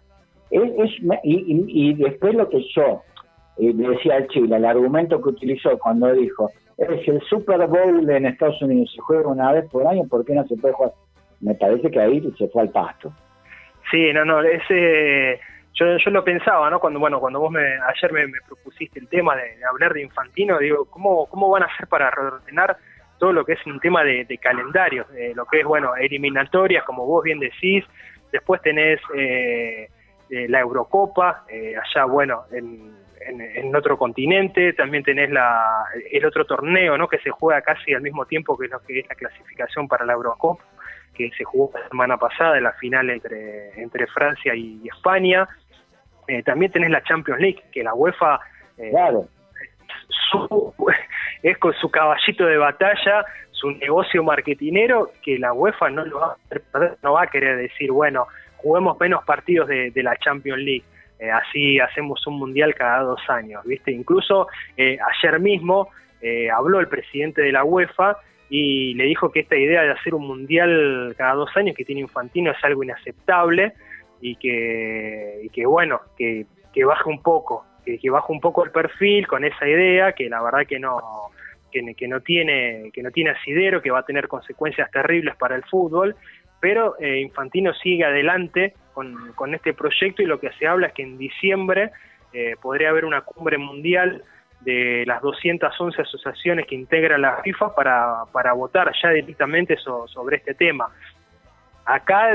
Es, 0.51 0.91
y, 1.23 1.65
y 1.89 1.95
después 1.95 2.35
lo 2.35 2.51
que 2.51 2.63
yo 2.77 3.01
y 3.57 3.73
le 3.73 3.89
decía 3.89 4.17
al 4.17 4.29
Chile, 4.29 4.55
el 4.55 4.67
argumento 4.67 5.23
que 5.23 5.31
utilizó 5.31 5.79
cuando 5.79 6.13
dijo, 6.13 6.51
es 6.77 7.09
el 7.09 7.23
Super 7.23 7.67
Bowl 7.67 8.11
en 8.11 8.27
Estados 8.27 8.61
Unidos 8.61 8.93
se 8.95 9.01
juega 9.01 9.27
una 9.27 9.53
vez 9.53 9.71
por 9.71 9.87
año, 9.87 10.07
¿por 10.07 10.23
qué 10.27 10.35
no 10.35 10.47
se 10.47 10.57
puede 10.57 10.75
jugar? 10.75 10.93
Me 11.41 11.55
parece 11.55 11.91
que 11.91 12.01
ahí 12.01 12.23
se 12.37 12.49
fue 12.49 12.61
al 12.61 12.69
pasto. 12.69 13.11
Sí, 13.91 14.13
no, 14.13 14.27
no, 14.27 14.43
ese 14.43 15.41
yo, 15.75 15.97
yo 15.97 16.11
lo 16.11 16.25
pensaba, 16.25 16.71
¿no? 16.71 16.81
Cuando 16.81 16.99
bueno, 16.99 17.21
cuando 17.21 17.41
vos 17.41 17.51
me, 17.51 17.61
ayer 17.63 18.13
me, 18.13 18.27
propusiste 18.47 18.99
el 18.99 19.09
tema 19.09 19.37
de, 19.37 19.65
hablar 19.69 19.93
de 19.93 20.03
Infantino, 20.03 20.59
digo, 20.59 20.87
¿cómo, 20.87 21.27
¿cómo 21.27 21.51
van 21.51 21.65
a 21.65 21.67
hacer 21.67 21.87
para 21.89 22.11
reordenar 22.11 22.77
todo 23.19 23.33
lo 23.33 23.45
que 23.45 23.53
es 23.53 23.67
un 23.67 23.81
tema 23.81 24.03
de, 24.05 24.39
calendario? 24.39 25.07
lo 25.35 25.47
que 25.47 25.61
es, 25.61 25.67
bueno, 25.67 25.95
eliminatorias, 25.97 26.85
como 26.85 27.07
vos 27.07 27.25
bien 27.25 27.39
decís, 27.39 27.85
después 28.33 28.61
tenés 28.63 29.01
eh, 29.17 29.89
eh, 30.31 30.49
la 30.49 30.61
Eurocopa, 30.61 31.45
eh, 31.49 31.75
allá, 31.77 32.05
bueno, 32.05 32.45
en 32.53 33.05
en, 33.27 33.75
otro 33.75 33.97
continente, 33.97 34.73
también 34.73 35.03
tenés 35.03 35.31
la, 35.31 35.85
el 36.11 36.25
otro 36.25 36.45
torneo, 36.45 36.97
¿no? 36.99 37.09
Que 37.09 37.19
se 37.19 37.31
juega 37.31 37.63
casi 37.63 37.95
al 37.95 38.03
mismo 38.03 38.27
tiempo 38.27 38.57
que 38.57 38.69
lo 38.69 38.81
que 38.81 39.01
es 39.01 39.09
la 39.09 39.15
clasificación 39.15 39.89
para 39.89 40.05
la 40.05 40.13
Eurocopa, 40.13 40.65
que 41.15 41.31
se 41.37 41.45
jugó 41.45 41.71
la 41.79 41.89
semana 41.89 42.17
pasada, 42.17 42.57
en 42.59 42.65
la 42.65 42.73
final 42.73 43.11
entre, 43.11 43.81
entre 43.81 44.07
Francia 44.09 44.55
y, 44.55 44.89
España. 44.89 45.49
Eh, 46.29 46.43
también 46.43 46.73
tenés 46.73 46.91
la 46.91 47.03
Champions 47.03 47.41
League, 47.41 47.63
que 47.73 47.83
la 47.83 47.95
UEFA 47.95 48.41
eh, 48.79 48.91
claro. 48.91 49.29
es 51.43 51.59
con 51.59 51.73
su 51.75 51.91
caballito 51.91 52.47
de 52.47 52.57
batalla, 52.57 53.25
su 53.51 53.71
negocio 53.71 54.23
marketinero, 54.23 55.11
que 55.23 55.39
la 55.39 55.53
UEFA 55.53 55.91
no 55.91 56.05
lo 56.05 56.21
va 56.21 56.37
a, 56.51 56.97
no 57.03 57.13
va 57.13 57.23
a 57.23 57.27
querer 57.27 57.57
decir, 57.57 57.91
bueno, 57.93 58.27
juguemos 58.57 58.99
menos 58.99 59.25
partidos 59.25 59.69
de 59.69 60.03
la 60.03 60.17
Champions 60.17 60.63
League 60.63 60.85
eh, 61.19 61.31
así 61.31 61.79
hacemos 61.79 62.27
un 62.27 62.39
mundial 62.39 62.75
cada 62.75 63.03
dos 63.03 63.21
años, 63.29 63.65
¿viste? 63.65 63.93
Incluso 63.93 64.49
eh, 64.77 64.99
ayer 65.13 65.41
mismo 65.41 65.89
habló 66.57 66.81
el 66.81 66.89
presidente 66.89 67.43
de 67.43 67.53
la 67.53 67.65
UEFA 67.65 68.17
y 68.49 68.95
le 68.95 69.05
dijo 69.05 69.31
que 69.31 69.41
esta 69.41 69.57
idea 69.57 69.83
de 69.83 69.91
hacer 69.91 70.15
un 70.15 70.27
mundial 70.27 71.15
cada 71.19 71.35
dos 71.35 71.55
años 71.55 71.77
que 71.77 71.85
tiene 71.85 72.01
Infantino 72.01 72.51
es 72.51 72.65
algo 72.65 72.83
inaceptable 72.83 73.75
y 74.27 74.37
que, 74.37 75.51
que 75.53 75.67
bueno, 75.67 76.01
que, 76.17 76.47
baje 76.83 77.11
un 77.11 77.21
poco, 77.21 77.67
que, 77.85 77.99
que 77.99 78.09
baje 78.09 78.33
un 78.33 78.41
poco 78.41 78.65
el 78.65 78.71
perfil 78.71 79.27
con 79.27 79.45
esa 79.45 79.69
idea, 79.69 80.13
que 80.13 80.31
la 80.31 80.43
verdad 80.43 80.67
que 80.67 80.79
no, 80.79 80.99
que, 81.71 81.95
que, 81.95 82.09
no 82.09 82.23
tiene 82.23 82.91
que 82.95 83.03
no 83.03 83.11
tiene 83.11 83.33
asidero, 83.33 83.83
que 83.83 83.91
va 83.91 83.99
a 83.99 84.07
tener 84.07 84.27
consecuencias 84.27 84.91
terribles 84.91 85.37
para 85.37 85.57
el 85.57 85.63
fútbol, 85.65 86.17
pero 86.59 86.97
Infantino 87.03 87.75
sigue 87.75 88.07
adelante 88.07 88.73
con, 88.95 89.55
este 89.55 89.75
proyecto 89.75 90.23
y 90.23 90.27
lo 90.27 90.41
que 90.41 90.51
se 90.53 90.67
habla 90.67 90.87
es 90.87 90.95
que 90.95 91.03
en 91.03 91.19
diciembre 91.19 91.91
eh, 92.33 92.55
podría 92.63 92.89
haber 92.89 93.05
una 93.05 93.21
cumbre 93.21 93.59
mundial 93.59 94.23
de 94.61 95.05
las 95.07 95.21
211 95.21 96.01
asociaciones 96.01 96.67
que 96.67 96.75
integran 96.75 97.21
la 97.21 97.43
FIFA 97.43 97.75
para, 97.75 98.23
para 98.33 98.55
votar 98.55 98.91
ya 99.03 99.11
directamente 99.11 99.77
sobre 99.77 100.37
este 100.37 100.55
tema. 100.55 100.91
Acá, 101.87 102.33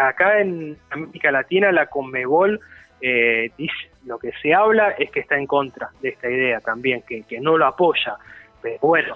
acá 0.00 0.40
en 0.40 0.76
América 0.90 1.30
Latina 1.30 1.72
la 1.72 1.86
Conmebol 1.86 2.60
eh, 3.00 3.50
dice, 3.56 3.90
lo 4.06 4.18
que 4.18 4.32
se 4.42 4.54
habla 4.54 4.90
es 4.98 5.10
que 5.10 5.20
está 5.20 5.36
en 5.36 5.46
contra 5.46 5.90
de 6.00 6.10
esta 6.10 6.28
idea 6.28 6.60
también, 6.60 7.02
que, 7.02 7.22
que 7.22 7.40
no 7.40 7.56
lo 7.56 7.66
apoya. 7.66 8.16
Pero 8.62 8.78
bueno, 8.80 9.14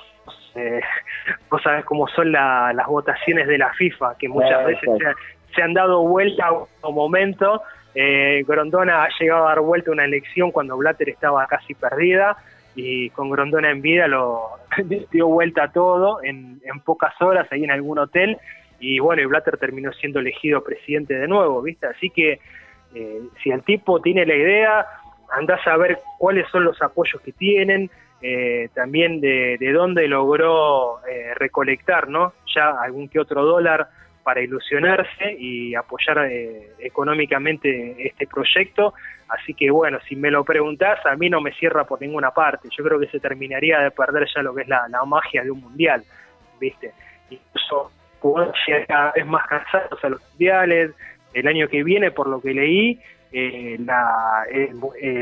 eh, 0.54 0.80
vos 1.50 1.62
sabés 1.62 1.84
cómo 1.84 2.08
son 2.08 2.32
las 2.32 2.86
votaciones 2.86 3.46
de 3.46 3.58
la 3.58 3.72
FIFA, 3.74 4.16
que 4.18 4.28
muchas 4.28 4.64
veces 4.66 4.88
se 5.54 5.62
han 5.62 5.74
dado 5.74 6.02
vuelta 6.02 6.46
a 6.46 6.88
un 6.88 6.94
momento. 6.94 7.62
Eh, 7.94 8.44
Grondona 8.46 9.04
ha 9.04 9.08
llegado 9.18 9.46
a 9.46 9.48
dar 9.48 9.60
vuelta 9.60 9.90
una 9.90 10.04
elección 10.04 10.50
cuando 10.50 10.76
Blatter 10.76 11.08
estaba 11.08 11.46
casi 11.46 11.74
perdida 11.74 12.36
y 12.74 13.10
con 13.10 13.30
Grondona 13.30 13.70
en 13.70 13.82
vida 13.82 14.06
lo 14.06 14.50
dio 15.10 15.26
vuelta 15.26 15.72
todo 15.72 16.22
en, 16.22 16.60
pocas 16.84 17.20
horas 17.20 17.48
ahí 17.50 17.64
en 17.64 17.70
algún 17.70 17.98
hotel 17.98 18.38
y 18.80 18.98
bueno, 18.98 19.22
y 19.22 19.26
Blatter 19.26 19.56
terminó 19.56 19.92
siendo 19.92 20.20
elegido 20.20 20.62
presidente 20.62 21.14
de 21.14 21.28
nuevo, 21.28 21.62
¿viste? 21.62 21.86
Así 21.86 22.10
que 22.10 22.40
eh, 22.94 23.20
si 23.42 23.50
el 23.50 23.62
tipo 23.62 24.00
tiene 24.00 24.24
la 24.24 24.34
idea, 24.34 24.86
andás 25.30 25.66
a 25.66 25.76
ver 25.76 25.98
cuáles 26.18 26.48
son 26.50 26.64
los 26.64 26.80
apoyos 26.80 27.20
que 27.22 27.32
tienen, 27.32 27.90
eh, 28.20 28.68
también 28.74 29.20
de, 29.20 29.56
de, 29.58 29.72
dónde 29.72 30.08
logró 30.08 31.00
recolectar, 31.36 32.08
¿no? 32.08 32.32
Ya 32.54 32.70
algún 32.80 33.08
que 33.08 33.20
otro 33.20 33.44
dólar 33.44 33.88
para 34.28 34.42
ilusionarse 34.42 35.36
y 35.38 35.74
apoyar 35.74 36.26
eh, 36.30 36.74
económicamente 36.80 37.96
este 38.06 38.26
proyecto. 38.26 38.92
Así 39.26 39.54
que 39.54 39.70
bueno, 39.70 40.00
si 40.06 40.16
me 40.16 40.30
lo 40.30 40.44
preguntás, 40.44 40.98
a 41.06 41.16
mí 41.16 41.30
no 41.30 41.40
me 41.40 41.54
cierra 41.54 41.84
por 41.84 41.98
ninguna 42.02 42.30
parte. 42.30 42.68
Yo 42.76 42.84
creo 42.84 43.00
que 43.00 43.06
se 43.06 43.20
terminaría 43.20 43.80
de 43.80 43.90
perder 43.90 44.28
ya 44.34 44.42
lo 44.42 44.54
que 44.54 44.64
es 44.64 44.68
la, 44.68 44.86
magia 45.06 45.42
de 45.42 45.50
un 45.50 45.62
mundial, 45.62 46.04
¿viste? 46.60 46.92
Incluso 47.30 47.90
llegar 48.66 48.86
cada 48.86 49.12
vez 49.12 49.26
más 49.26 49.46
cansados 49.46 50.02
a 50.02 50.08
los 50.08 50.20
mundiales. 50.30 50.92
El 51.34 51.46
año 51.46 51.68
que 51.68 51.84
viene, 51.84 52.10
por 52.10 52.28
lo 52.28 52.40
que 52.40 52.54
leí, 52.54 53.00
eh, 53.30 53.76
la, 53.84 54.44
eh, 54.50 54.70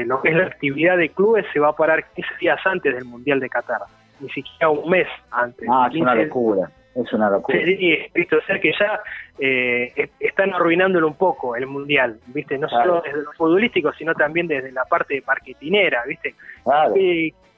lo 0.06 0.22
que 0.22 0.28
es 0.30 0.37
la 0.37 0.46
actividad 0.46 0.96
de 0.96 1.09
clubes 1.09 1.44
se 1.52 1.59
va 1.59 1.70
a 1.70 1.76
parar 1.76 2.04
15 2.14 2.30
días 2.40 2.61
antes 2.64 2.94
del 2.94 3.04
Mundial 3.04 3.40
de 3.40 3.48
Qatar, 3.48 3.80
ni 4.20 4.28
siquiera 4.30 4.68
un 4.68 4.88
mes 4.88 5.09
antes. 5.30 5.68
Ah, 5.70 5.88
es 5.90 6.00
una 6.00 6.14
locura. 6.14 6.70
Es 6.94 7.12
una 7.12 7.28
locura. 7.28 7.59
Sí, 7.59 7.98
visto, 8.14 8.38
o 8.38 8.42
sea 8.42 8.59
que 8.59 8.72
ya 8.78 9.00
eh, 9.38 10.09
están 10.18 10.54
arruinándolo 10.54 11.09
un 11.09 11.16
poco 11.16 11.56
el 11.56 11.66
mundial, 11.66 12.18
¿viste? 12.28 12.56
No 12.56 12.68
solo 12.68 13.02
desde 13.04 13.22
lo 13.22 13.32
futbolístico, 13.32 13.92
sino 13.92 14.14
también 14.14 14.46
desde 14.46 14.72
la 14.72 14.85
parte 14.85 15.22
marketinera, 15.26 16.04
¿viste? 16.06 16.35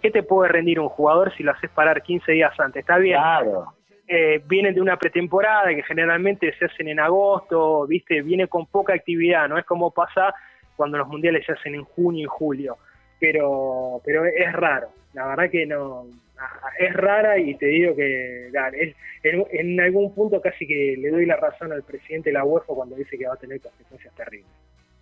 ¿Qué, 0.00 0.10
te 0.10 0.22
puede 0.22 0.48
rendir 0.48 0.80
un 0.80 0.88
jugador 0.88 1.32
si 1.36 1.42
lo 1.42 1.52
haces 1.52 1.70
parar 1.70 2.02
15 2.02 2.32
días 2.32 2.58
antes? 2.58 2.80
Está 2.80 2.98
bien. 2.98 3.18
Claro. 3.18 3.72
Eh, 4.10 4.42
vienen 4.46 4.74
de 4.74 4.80
una 4.80 4.96
pretemporada 4.96 5.68
que 5.68 5.82
generalmente 5.82 6.54
se 6.58 6.64
hacen 6.64 6.88
en 6.88 6.98
agosto, 6.98 7.86
¿viste? 7.86 8.22
Viene 8.22 8.46
con 8.46 8.66
poca 8.66 8.94
actividad, 8.94 9.48
no 9.48 9.58
es 9.58 9.66
como 9.66 9.90
pasa 9.90 10.34
cuando 10.76 10.96
los 10.96 11.08
mundiales 11.08 11.44
se 11.44 11.52
hacen 11.52 11.74
en 11.74 11.84
junio 11.84 12.24
y 12.24 12.28
julio. 12.28 12.78
Pero, 13.20 14.00
pero 14.04 14.24
es 14.24 14.52
raro, 14.52 14.88
la 15.12 15.26
verdad 15.26 15.50
que 15.50 15.66
no 15.66 16.06
es 16.78 16.94
rara 16.94 17.38
y 17.38 17.54
te 17.56 17.66
digo 17.66 17.94
que 17.96 18.48
es, 18.48 18.96
en, 19.24 19.80
algún 19.80 20.14
punto 20.14 20.40
casi 20.40 20.66
que 20.66 20.96
le 20.98 21.10
doy 21.10 21.26
la 21.26 21.36
razón 21.36 21.72
al 21.72 21.82
presidente 21.82 22.30
de 22.30 22.34
la 22.34 22.44
UEFA 22.44 22.74
cuando 22.74 22.96
dice 22.96 23.18
que 23.18 23.26
va 23.26 23.34
a 23.34 23.38
tener 23.38 23.60
consecuencias 23.60 24.14
terribles. 24.14 24.50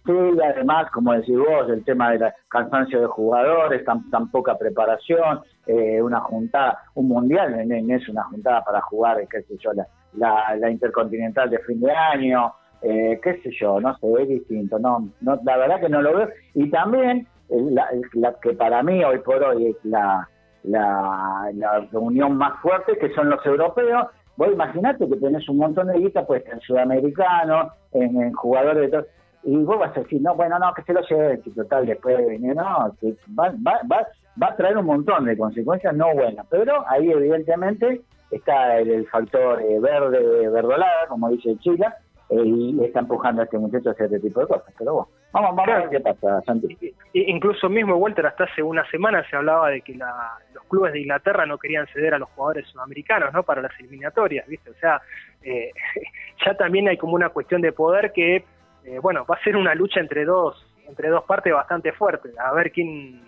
Sí, 0.06 0.12
además, 0.42 0.90
como 0.92 1.12
decís 1.12 1.36
vos, 1.36 1.68
el 1.68 1.84
tema 1.84 2.12
de 2.12 2.20
la 2.20 2.34
cansancio 2.48 3.00
de 3.00 3.06
jugadores, 3.06 3.84
tan, 3.84 4.08
tan 4.10 4.30
poca 4.30 4.56
preparación, 4.56 5.40
eh, 5.66 6.00
una 6.00 6.20
juntada, 6.20 6.78
un 6.94 7.08
mundial 7.08 7.58
en, 7.60 7.90
es 7.90 8.08
una 8.08 8.24
juntada 8.24 8.64
para 8.64 8.80
jugar, 8.82 9.18
qué 9.28 9.42
sé 9.42 9.56
yo, 9.58 9.72
la, 9.72 10.56
la, 10.56 10.70
intercontinental 10.70 11.50
de 11.50 11.58
fin 11.60 11.80
de 11.80 11.90
año, 11.90 12.52
eh, 12.82 13.20
qué 13.22 13.40
sé 13.42 13.50
yo, 13.58 13.80
no 13.80 13.96
sé, 13.98 14.06
es 14.22 14.28
distinto, 14.28 14.78
no, 14.78 15.08
no, 15.20 15.40
la 15.44 15.56
verdad 15.56 15.80
que 15.80 15.88
no 15.88 16.02
lo 16.02 16.16
veo. 16.16 16.28
Y 16.54 16.70
también, 16.70 17.26
eh, 17.48 17.74
la, 18.14 18.34
que 18.40 18.52
para 18.54 18.82
mí 18.82 19.02
hoy 19.04 19.18
por 19.18 19.42
hoy 19.42 19.66
es 19.66 19.76
la, 19.84 20.28
la, 20.62 21.50
la 21.54 21.80
reunión 21.92 22.36
más 22.36 22.60
fuerte, 22.60 22.96
que 22.98 23.12
son 23.14 23.30
los 23.30 23.44
europeos, 23.44 24.06
Vos 24.36 24.52
imaginate 24.52 25.08
que 25.08 25.16
tenés 25.16 25.48
un 25.48 25.56
montón 25.56 25.86
de 25.86 25.98
guita 25.98 26.26
pues 26.26 26.44
en 26.52 26.60
sudamericanos, 26.60 27.72
en, 27.92 28.32
jugadores 28.34 28.82
de 28.82 28.88
todo, 28.88 29.06
y 29.44 29.56
vos 29.56 29.78
vas 29.78 29.96
a 29.96 30.00
decir, 30.00 30.20
no, 30.20 30.34
bueno, 30.34 30.58
no, 30.58 30.74
que 30.74 30.82
se 30.82 30.92
lo 30.92 31.00
lleve, 31.02 31.40
que 31.40 31.50
total 31.50 31.86
después 31.86 32.18
de 32.18 32.26
venir, 32.26 32.54
no, 32.54 32.94
que 33.00 33.14
va, 33.38 33.50
va, 33.66 33.80
va, 33.90 34.06
va 34.40 34.48
a 34.48 34.56
traer 34.56 34.76
un 34.76 34.86
montón 34.86 35.24
de 35.24 35.36
consecuencias 35.36 35.94
no 35.94 36.12
buenas, 36.14 36.46
pero 36.50 36.84
ahí 36.88 37.10
evidentemente 37.10 38.02
está 38.30 38.78
el, 38.78 39.06
factor 39.08 39.62
eh, 39.62 39.78
verde, 39.80 40.48
verdolada, 40.48 41.06
como 41.08 41.30
dice 41.30 41.56
Chile, 41.58 41.86
eh, 42.28 42.42
y 42.44 42.84
está 42.84 43.00
empujando 43.00 43.42
a 43.42 43.44
este 43.44 43.58
muchacho 43.58 43.90
a 43.90 43.92
hacer 43.92 44.06
este 44.06 44.20
tipo 44.20 44.40
de 44.40 44.46
cosas, 44.48 44.74
pero 44.78 44.94
bueno. 44.94 45.08
Vamos, 45.32 45.54
vamos 45.54 45.74
a 45.74 45.78
ver 45.80 45.90
qué 45.90 46.00
pasa, 46.00 46.40
Santi. 46.46 46.94
Incluso 47.12 47.68
mismo, 47.68 47.96
Walter, 47.96 48.26
hasta 48.26 48.44
hace 48.44 48.62
una 48.62 48.88
semana 48.90 49.22
se 49.28 49.36
hablaba 49.36 49.68
de 49.68 49.82
que 49.82 49.94
los 49.94 50.64
clubes 50.68 50.94
de 50.94 51.00
Inglaterra 51.00 51.44
no 51.44 51.58
querían 51.58 51.86
ceder 51.88 52.14
a 52.14 52.18
los 52.18 52.30
jugadores 52.30 52.66
sudamericanos, 52.68 53.34
¿no? 53.34 53.42
Para 53.42 53.60
las 53.60 53.78
eliminatorias, 53.78 54.46
¿viste? 54.46 54.70
O 54.70 54.74
sea, 54.74 55.02
eh, 55.42 55.70
ya 56.46 56.54
también 56.54 56.88
hay 56.88 56.96
como 56.96 57.14
una 57.14 57.28
cuestión 57.28 57.60
de 57.60 57.72
poder 57.72 58.12
que, 58.12 58.44
eh, 58.84 58.98
bueno, 59.02 59.26
va 59.30 59.36
a 59.36 59.44
ser 59.44 59.56
una 59.56 59.74
lucha 59.74 60.00
entre 60.00 60.24
dos 60.24 60.66
entre 60.88 61.08
dos 61.08 61.24
partes 61.24 61.52
bastante 61.52 61.92
fuerte. 61.92 62.30
A 62.38 62.52
ver 62.52 62.70
quién, 62.70 63.20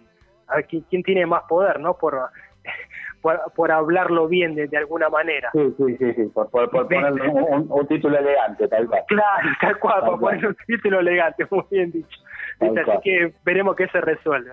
a 0.48 0.56
ver 0.56 0.66
quién, 0.66 0.84
quién 0.88 1.02
tiene 1.02 1.26
más 1.26 1.42
poder, 1.48 1.80
¿no? 1.80 1.94
Por 1.94 2.18
por, 3.54 3.72
hablarlo 3.72 4.28
bien 4.28 4.54
de, 4.54 4.76
alguna 4.76 5.08
manera. 5.08 5.50
Sí, 5.52 5.74
sí, 5.76 5.96
sí, 5.98 6.14
sí. 6.14 6.22
por, 6.32 6.50
por, 6.50 6.70
poner 6.70 7.12
un, 7.12 7.86
título 7.88 8.18
elegante, 8.18 8.68
tal 8.68 8.86
cual. 8.86 9.02
Claro, 9.08 9.48
tal 9.60 9.78
cual, 9.78 10.00
por 10.04 10.20
poner 10.20 10.46
un 10.46 10.56
título 10.66 11.00
elegante, 11.00 11.46
muy 11.50 11.64
bien 11.70 11.92
dicho. 11.92 12.20
Así 12.60 13.00
que 13.02 13.32
veremos 13.44 13.76
que 13.76 13.88
se 13.88 14.00
resuelve. 14.00 14.52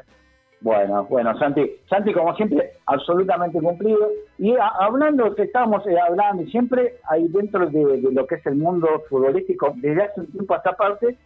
Bueno, 0.61 1.05
bueno, 1.05 1.37
Santi, 1.37 1.69
Santi 1.87 2.13
como 2.13 2.35
siempre, 2.35 2.71
absolutamente 2.87 3.59
cumplido. 3.59 4.09
Y 4.39 4.55
hablando, 4.79 5.35
que 5.35 5.43
estamos 5.43 5.85
eh, 5.85 5.95
hablando, 5.99 6.43
siempre 6.47 6.95
hay 7.09 7.27
dentro 7.27 7.67
de, 7.67 8.01
lo 8.11 8.25
que 8.25 8.35
es 8.35 8.45
el 8.47 8.55
mundo 8.55 9.03
futbolístico, 9.09 9.73
desde 9.75 10.03
hace 10.03 10.21
un 10.21 10.31
tiempo 10.31 10.53
a 10.53 10.57
esta 10.57 10.73
parte, 10.73 11.17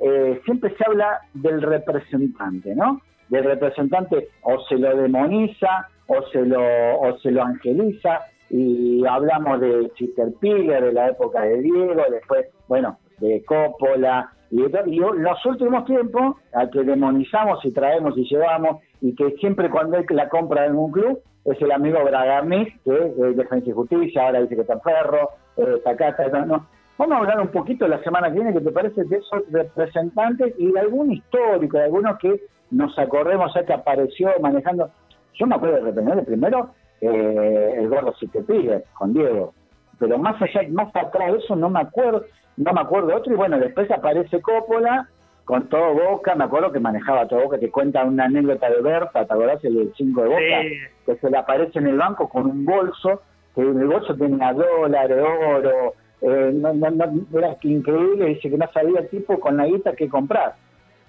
eh, 0.00 0.40
siempre 0.44 0.74
se 0.76 0.84
habla 0.86 1.20
del 1.34 1.62
representante, 1.62 2.74
¿no? 2.74 3.00
Del 3.30 3.44
representante 3.44 4.28
o 4.42 4.60
se 4.68 4.76
lo 4.76 4.94
demoniza 4.96 5.88
o 6.06 6.22
se 6.32 6.44
lo, 6.44 6.60
o 7.00 7.18
se 7.18 7.30
lo 7.30 7.42
angeliza 7.42 8.20
y 8.50 9.06
hablamos 9.06 9.60
de 9.60 9.90
Chister 9.94 10.32
Piller 10.40 10.84
de 10.84 10.92
la 10.92 11.08
época 11.10 11.42
de 11.42 11.60
Diego, 11.60 12.02
después, 12.10 12.46
bueno, 12.68 12.98
de 13.18 13.44
Coppola, 13.44 14.32
y, 14.50 14.62
y 14.62 14.98
los 14.98 15.46
últimos 15.46 15.84
tiempos, 15.84 16.36
al 16.52 16.70
que 16.70 16.82
demonizamos 16.82 17.64
y 17.64 17.70
traemos 17.70 18.18
y 18.18 18.24
llevamos, 18.24 18.82
y 19.00 19.14
que 19.14 19.30
siempre 19.38 19.70
cuando 19.70 19.96
hay 19.96 20.04
la 20.10 20.28
compra 20.28 20.66
en 20.66 20.74
un 20.74 20.90
club, 20.90 21.20
es 21.44 21.62
el 21.62 21.72
amigo 21.72 22.02
Bragarnis, 22.04 22.68
que 22.84 22.92
es 22.92 23.16
de 23.16 23.34
Defensa 23.34 23.70
y 23.70 23.72
Justicia, 23.72 24.26
ahora 24.26 24.40
dice 24.40 24.56
que 24.56 24.62
está 24.62 24.80
Ferro, 24.80 25.30
eh, 25.56 25.74
está 25.76 25.90
acá, 25.90 26.08
está, 26.08 26.44
no. 26.44 26.66
Vamos 26.98 27.14
a 27.14 27.18
hablar 27.18 27.40
un 27.40 27.48
poquito 27.48 27.88
la 27.88 28.02
semana 28.02 28.28
que 28.28 28.34
viene, 28.34 28.52
que 28.52 28.60
te 28.60 28.72
parece 28.72 29.04
de 29.04 29.16
esos 29.16 29.42
representantes 29.50 30.54
y 30.58 30.70
de 30.70 30.80
algún 30.80 31.12
histórico, 31.12 31.78
de 31.78 31.84
algunos 31.84 32.18
que 32.18 32.42
nos 32.70 32.98
acordemos 32.98 33.52
ya 33.54 33.64
que 33.64 33.72
apareció 33.72 34.30
manejando. 34.40 34.90
Yo 35.34 35.46
me 35.46 35.56
acuerdo 35.56 35.76
de 35.76 35.82
reprender 35.82 36.24
primero 36.24 36.70
eh, 37.00 37.74
el 37.78 37.88
gordo 37.88 38.14
si 38.18 38.26
te 38.28 38.42
pide 38.42 38.84
con 38.94 39.12
Diego, 39.12 39.54
pero 39.98 40.18
más 40.18 40.40
allá, 40.40 40.62
más 40.70 40.94
atrás 40.94 41.32
de 41.32 41.38
eso 41.38 41.56
no 41.56 41.70
me 41.70 41.80
acuerdo, 41.80 42.24
no 42.56 42.72
me 42.72 42.80
acuerdo 42.80 43.16
otro, 43.16 43.32
y 43.32 43.36
bueno, 43.36 43.58
después 43.58 43.90
aparece 43.90 44.40
Coppola 44.40 45.08
con 45.44 45.68
todo 45.68 45.94
Boca, 45.94 46.34
me 46.34 46.44
acuerdo 46.44 46.72
que 46.72 46.80
manejaba 46.80 47.26
todo 47.26 47.42
Boca, 47.44 47.58
que 47.58 47.70
cuenta 47.70 48.04
una 48.04 48.24
anécdota 48.24 48.70
de 48.70 48.82
Berta, 48.82 49.26
¿te 49.26 49.32
acordás 49.32 49.64
el 49.64 49.92
5 49.96 50.22
de 50.22 50.28
Boca? 50.28 50.62
Que 51.06 51.16
se 51.16 51.30
le 51.30 51.38
aparece 51.38 51.78
en 51.78 51.88
el 51.88 51.98
banco 51.98 52.28
con 52.28 52.46
un 52.46 52.64
bolso, 52.64 53.22
que 53.54 53.62
en 53.62 53.80
el 53.80 53.88
bolso 53.88 54.14
tenía 54.14 54.52
dólares, 54.52 55.18
oro, 55.18 55.94
eh, 56.22 56.50
no, 56.54 56.72
no, 56.74 56.90
no, 56.90 57.38
era 57.38 57.56
increíble, 57.62 58.26
dice 58.26 58.50
que 58.50 58.58
no 58.58 58.70
sabía 58.72 59.00
el 59.00 59.08
tipo 59.08 59.40
con 59.40 59.56
la 59.56 59.66
guita 59.66 59.94
que 59.94 60.08
comprar. 60.08 60.54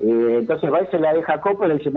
Eh, 0.02 0.38
entonces 0.40 0.72
va 0.72 0.82
y 0.82 0.88
se 0.88 1.00
la 1.00 1.14
deja 1.14 1.34
a 1.34 1.42
Coppola 1.42 1.76
y 1.76 1.78
dice, 1.78 1.92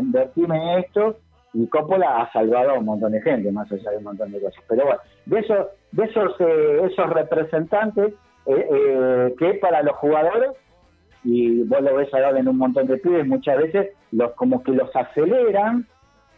invertime 0.00 0.80
esto, 0.80 1.16
y 1.52 1.66
Coppola 1.66 2.22
ha 2.22 2.32
salvado 2.32 2.70
a 2.70 2.78
un 2.78 2.84
montón 2.84 3.12
de 3.12 3.20
gente, 3.22 3.50
más 3.50 3.70
allá 3.70 3.90
de 3.90 3.98
un 3.98 4.04
montón 4.04 4.32
de 4.32 4.40
cosas. 4.40 4.62
Pero 4.68 4.84
bueno, 4.84 5.00
de 5.26 5.40
esos, 5.40 5.66
de 5.92 6.04
esos, 6.04 6.40
eh, 6.40 6.80
esos 6.90 7.10
representantes 7.10 8.14
eh, 8.46 8.68
eh, 8.70 9.34
que 9.38 9.54
para 9.54 9.82
los 9.82 9.96
jugadores, 9.96 10.52
y 11.24 11.62
vos 11.64 11.82
lo 11.82 11.96
ves 11.96 12.12
ahora 12.14 12.38
en 12.38 12.48
un 12.48 12.56
montón 12.56 12.86
de 12.86 12.96
pibes, 12.98 13.26
muchas 13.26 13.58
veces 13.58 13.90
los 14.12 14.32
como 14.32 14.62
que 14.62 14.72
los 14.72 14.94
aceleran, 14.94 15.86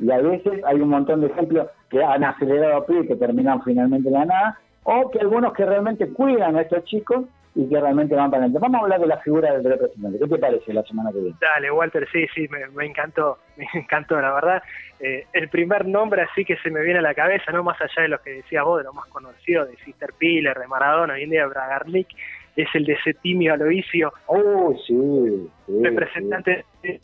y 0.00 0.10
a 0.10 0.18
veces 0.18 0.60
hay 0.64 0.80
un 0.80 0.88
montón 0.88 1.20
de 1.20 1.28
ejemplos 1.28 1.68
que 1.90 2.02
han 2.02 2.24
acelerado 2.24 2.76
a 2.76 2.86
pibes 2.86 3.06
que 3.06 3.16
terminan 3.16 3.62
finalmente 3.62 4.08
en 4.08 4.14
la 4.14 4.24
nada, 4.24 4.58
o 4.84 5.10
que 5.10 5.20
algunos 5.20 5.52
que 5.52 5.64
realmente 5.64 6.08
cuidan 6.08 6.56
a 6.56 6.62
estos 6.62 6.84
chicos 6.84 7.26
y 7.54 7.68
que 7.68 7.80
realmente 7.80 8.14
van 8.14 8.30
para 8.30 8.44
adelante. 8.44 8.58
Vamos 8.60 8.80
a 8.80 8.84
hablar 8.84 9.00
de 9.00 9.06
la 9.06 9.18
figura 9.18 9.52
del 9.52 9.64
representante. 9.64 10.18
¿Qué 10.18 10.26
te 10.26 10.38
parece 10.38 10.72
la 10.72 10.82
semana 10.84 11.12
que 11.12 11.18
viene? 11.18 11.36
Dale, 11.40 11.70
Walter, 11.70 12.08
sí, 12.10 12.26
sí, 12.34 12.48
me, 12.48 12.86
encantó, 12.86 13.38
me 13.56 13.66
encantó, 13.74 14.20
la 14.20 14.32
verdad. 14.32 14.62
Eh, 15.00 15.26
el 15.32 15.48
primer 15.48 15.86
nombre 15.86 16.22
así 16.22 16.44
que 16.44 16.56
se 16.58 16.70
me 16.70 16.82
viene 16.82 17.00
a 17.00 17.02
la 17.02 17.14
cabeza, 17.14 17.52
no 17.52 17.62
más 17.62 17.80
allá 17.80 18.02
de 18.02 18.08
lo 18.08 18.22
que 18.22 18.30
decías 18.30 18.64
vos, 18.64 18.78
de 18.78 18.84
lo 18.84 18.92
más 18.92 19.06
conocido, 19.08 19.66
de 19.66 19.76
Sister 19.78 20.12
Piller, 20.16 20.58
de 20.58 20.66
Maradona, 20.66 21.14
hoy 21.14 21.24
en 21.24 21.30
día 21.30 21.42
de 21.42 21.48
Bragarnik, 21.48 22.08
es 22.56 22.68
el 22.74 22.84
de 22.84 22.96
Setimio 23.02 23.54
Aloisio. 23.54 24.12
Oh, 24.26 24.74
sí, 24.86 25.50
representante 25.82 26.64
de 26.82 27.00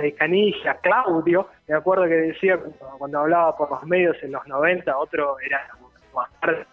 de 0.00 0.14
Canilla, 0.14 0.74
Claudio, 0.80 1.48
me 1.66 1.74
acuerdo 1.74 2.04
que 2.04 2.14
decía 2.14 2.58
cuando, 2.98 3.18
hablaba 3.18 3.56
por 3.56 3.70
los 3.70 3.82
medios 3.84 4.16
en 4.22 4.32
los 4.32 4.46
90, 4.46 4.96
otro 4.96 5.38
era 5.40 5.66
más 6.14 6.30
tarde, 6.40 6.64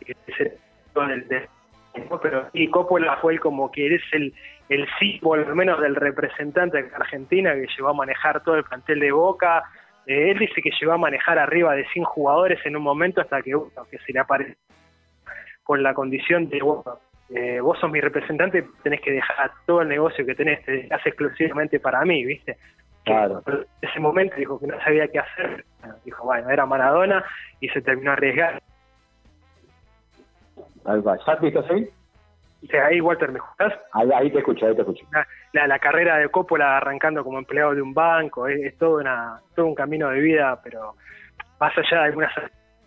que 0.00 0.16
es 0.26 0.40
el 0.40 0.52
pero 2.22 2.48
y 2.52 2.68
Coppola 2.68 3.16
fue 3.16 3.34
el 3.34 3.40
como 3.40 3.70
que 3.70 3.94
es 3.94 4.02
el, 4.12 4.32
el 4.68 4.86
símbolo, 4.98 5.46
al 5.46 5.54
menos 5.54 5.80
del 5.80 5.96
representante 5.96 6.82
de 6.82 6.94
Argentina, 6.94 7.54
que 7.54 7.66
llegó 7.76 7.88
a 7.88 7.94
manejar 7.94 8.42
todo 8.42 8.56
el 8.56 8.64
plantel 8.64 9.00
de 9.00 9.12
Boca. 9.12 9.64
Eh, 10.06 10.30
él 10.30 10.38
dice 10.38 10.62
que 10.62 10.70
llegó 10.80 10.92
a 10.92 10.98
manejar 10.98 11.38
arriba 11.38 11.74
de 11.74 11.86
100 11.88 12.04
jugadores 12.04 12.58
en 12.64 12.76
un 12.76 12.82
momento 12.82 13.20
hasta 13.20 13.42
que, 13.42 13.52
que 13.90 13.98
se 13.98 14.12
le 14.12 14.20
apareció 14.20 14.56
con 15.62 15.82
la 15.82 15.94
condición 15.94 16.48
de, 16.48 16.60
eh, 17.30 17.60
vos 17.60 17.78
sos 17.78 17.90
mi 17.90 18.00
representante, 18.00 18.66
tenés 18.82 19.00
que 19.00 19.12
dejar 19.12 19.52
todo 19.66 19.82
el 19.82 19.88
negocio 19.88 20.26
que 20.26 20.34
tenés, 20.34 20.64
te 20.64 20.72
dedicas 20.72 21.06
exclusivamente 21.06 21.78
para 21.78 22.04
mí, 22.04 22.24
¿viste? 22.24 22.56
Claro. 23.04 23.42
en 23.46 23.66
ese 23.80 24.00
momento 24.00 24.34
dijo 24.36 24.58
que 24.58 24.66
no 24.66 24.78
sabía 24.80 25.06
qué 25.08 25.20
hacer, 25.20 25.64
dijo, 26.04 26.24
bueno, 26.24 26.50
era 26.50 26.66
Maradona 26.66 27.24
y 27.60 27.68
se 27.68 27.80
terminó 27.80 28.12
arriesgando 28.12 28.60
Ahí 30.90 31.00
va. 31.02 31.14
¿Estás 31.14 31.40
visto 31.40 31.64
ahí? 31.70 31.88
Ahí, 32.84 33.00
Walter, 33.00 33.30
¿me 33.30 33.38
escuchás? 33.38 33.72
Ahí, 33.92 34.30
te 34.30 34.38
escucho, 34.38 34.66
ahí 34.66 34.74
te 34.74 34.80
escucho. 34.82 35.06
La, 35.52 35.66
la, 35.66 35.78
carrera 35.78 36.18
de 36.18 36.28
Coppola 36.28 36.76
arrancando 36.76 37.24
como 37.24 37.38
empleado 37.38 37.74
de 37.74 37.80
un 37.80 37.94
banco, 37.94 38.48
es, 38.48 38.76
todo, 38.76 38.98
una, 38.98 39.40
todo 39.54 39.66
un 39.66 39.74
camino 39.74 40.10
de 40.10 40.20
vida, 40.20 40.60
pero 40.62 40.94
más 41.58 41.72
allá 41.78 42.02
de 42.02 42.06
algunas 42.08 42.32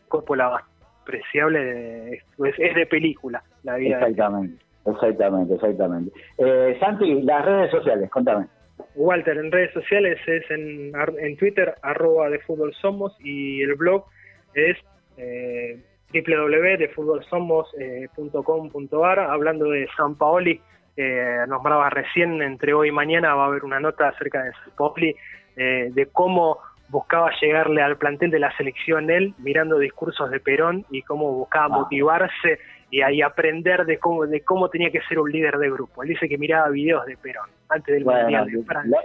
Coppola 0.10 0.64
apreciable, 1.02 2.14
es, 2.14 2.24
es, 2.60 2.76
de 2.76 2.86
película 2.86 3.42
la 3.64 3.78
vida. 3.78 4.00
Exactamente, 4.00 4.64
exactamente, 4.86 5.54
exactamente. 5.56 6.12
Eh, 6.38 6.78
Santi, 6.80 7.22
las 7.24 7.46
redes 7.46 7.72
sociales, 7.72 8.10
contame. 8.12 8.48
Walter, 8.96 9.38
en 9.38 9.52
redes 9.52 9.74
sociales 9.74 10.20
es 10.28 10.52
en, 10.52 10.92
en 11.20 11.38
Twitter, 11.38 11.74
arroba 11.82 12.30
de 12.30 12.40
fútbol 12.40 12.74
somos, 12.76 13.16
y 13.22 13.62
el 13.62 13.76
blog 13.76 14.06
es... 14.54 14.78
Eh, 15.18 15.80
www.defutbolsomos.com.ar. 16.22 19.20
Hablando 19.20 19.70
de 19.70 19.88
San 19.98 20.16
Paoli, 20.16 20.62
eh, 20.96 21.44
nombraba 21.48 21.90
recién, 21.90 22.40
entre 22.42 22.74
hoy 22.74 22.88
y 22.90 22.92
mañana 22.92 23.34
va 23.36 23.46
a 23.46 23.48
haber 23.48 23.64
una 23.64 23.80
nota 23.80 24.10
acerca 24.10 24.44
de 24.44 24.52
San 24.52 24.72
Paoli, 24.78 25.16
eh, 25.56 25.90
de 25.92 26.06
cómo 26.08 26.60
buscaba 26.90 27.32
llegarle 27.42 27.82
al 27.82 27.96
plantel 27.98 28.30
de 28.32 28.40
la 28.40 28.56
selección 28.56 29.10
él, 29.10 29.34
mirando 29.40 29.80
discursos 29.80 30.30
de 30.30 30.40
Perón 30.40 30.86
y 30.92 31.02
cómo 31.02 31.34
buscaba 31.34 31.66
ah. 31.66 31.80
motivarse 31.80 32.60
y 32.92 33.02
ahí 33.02 33.24
aprender 33.24 33.86
de 33.86 33.98
cómo, 33.98 34.28
de 34.28 34.42
cómo 34.42 34.70
tenía 34.70 34.92
que 34.92 35.02
ser 35.02 35.18
un 35.20 35.32
líder 35.32 35.58
de 35.58 35.72
grupo. 35.72 36.04
Él 36.04 36.10
dice 36.10 36.30
que 36.30 36.38
miraba 36.38 36.70
videos 36.70 37.08
de 37.08 37.18
Perón 37.18 37.50
antes 37.70 37.96
del 37.96 38.06
Mundial 38.06 38.46
de 38.46 38.64
Francia. 38.64 39.00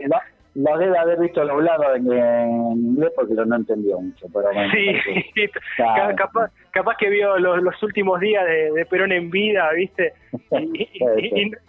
Lo 0.54 0.76
debe 0.78 0.98
haber 0.98 1.20
visto 1.20 1.44
doblado 1.46 1.94
en, 1.94 2.12
en 2.12 2.72
inglés 2.72 3.12
porque 3.14 3.34
no 3.34 3.54
entendió 3.54 4.00
mucho. 4.00 4.26
Pero 4.32 4.52
bueno, 4.52 4.72
sí, 4.72 5.48
capaz, 6.16 6.50
capaz, 6.70 6.96
que 6.96 7.10
vio 7.10 7.38
los, 7.38 7.62
los 7.62 7.82
últimos 7.82 8.18
días 8.20 8.44
de, 8.46 8.86
Perón 8.86 9.12
en 9.12 9.30
vida, 9.30 9.70
¿viste? 9.72 10.14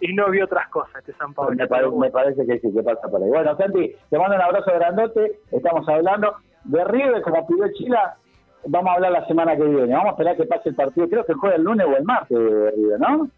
Y, 0.00 0.12
no 0.12 0.30
vio 0.30 0.44
otras 0.44 0.68
cosas 0.68 0.96
este 0.96 1.12
San 1.14 1.32
Pablo. 1.34 1.56
Me, 1.96 2.10
parece 2.10 2.44
que 2.46 2.58
sí, 2.58 2.72
que 2.74 2.82
pasa 2.82 3.08
por 3.08 3.22
ahí. 3.22 3.28
Bueno, 3.28 3.56
Santi, 3.56 3.94
te 4.10 4.18
mando 4.18 4.36
un 4.36 4.42
abrazo 4.42 4.72
grandote. 4.74 5.38
Estamos 5.52 5.88
hablando 5.88 6.34
de 6.64 6.84
River, 6.84 7.22
como 7.22 7.46
pidió 7.46 7.72
Chila. 7.74 8.16
Vamos 8.66 8.90
a 8.90 8.94
hablar 8.94 9.12
la 9.12 9.26
semana 9.26 9.56
que 9.56 9.64
viene. 9.64 9.94
Vamos 9.94 10.08
a 10.08 10.10
esperar 10.10 10.36
que 10.36 10.44
pase 10.44 10.70
el 10.70 10.74
partido. 10.74 11.08
Creo 11.08 11.24
que 11.24 11.34
juega 11.34 11.56
el 11.56 11.62
lunes 11.62 11.86
o 11.86 11.96
el 11.96 12.04
martes 12.04 12.38
de 12.38 12.70
River, 12.72 13.00
¿no? 13.00 13.30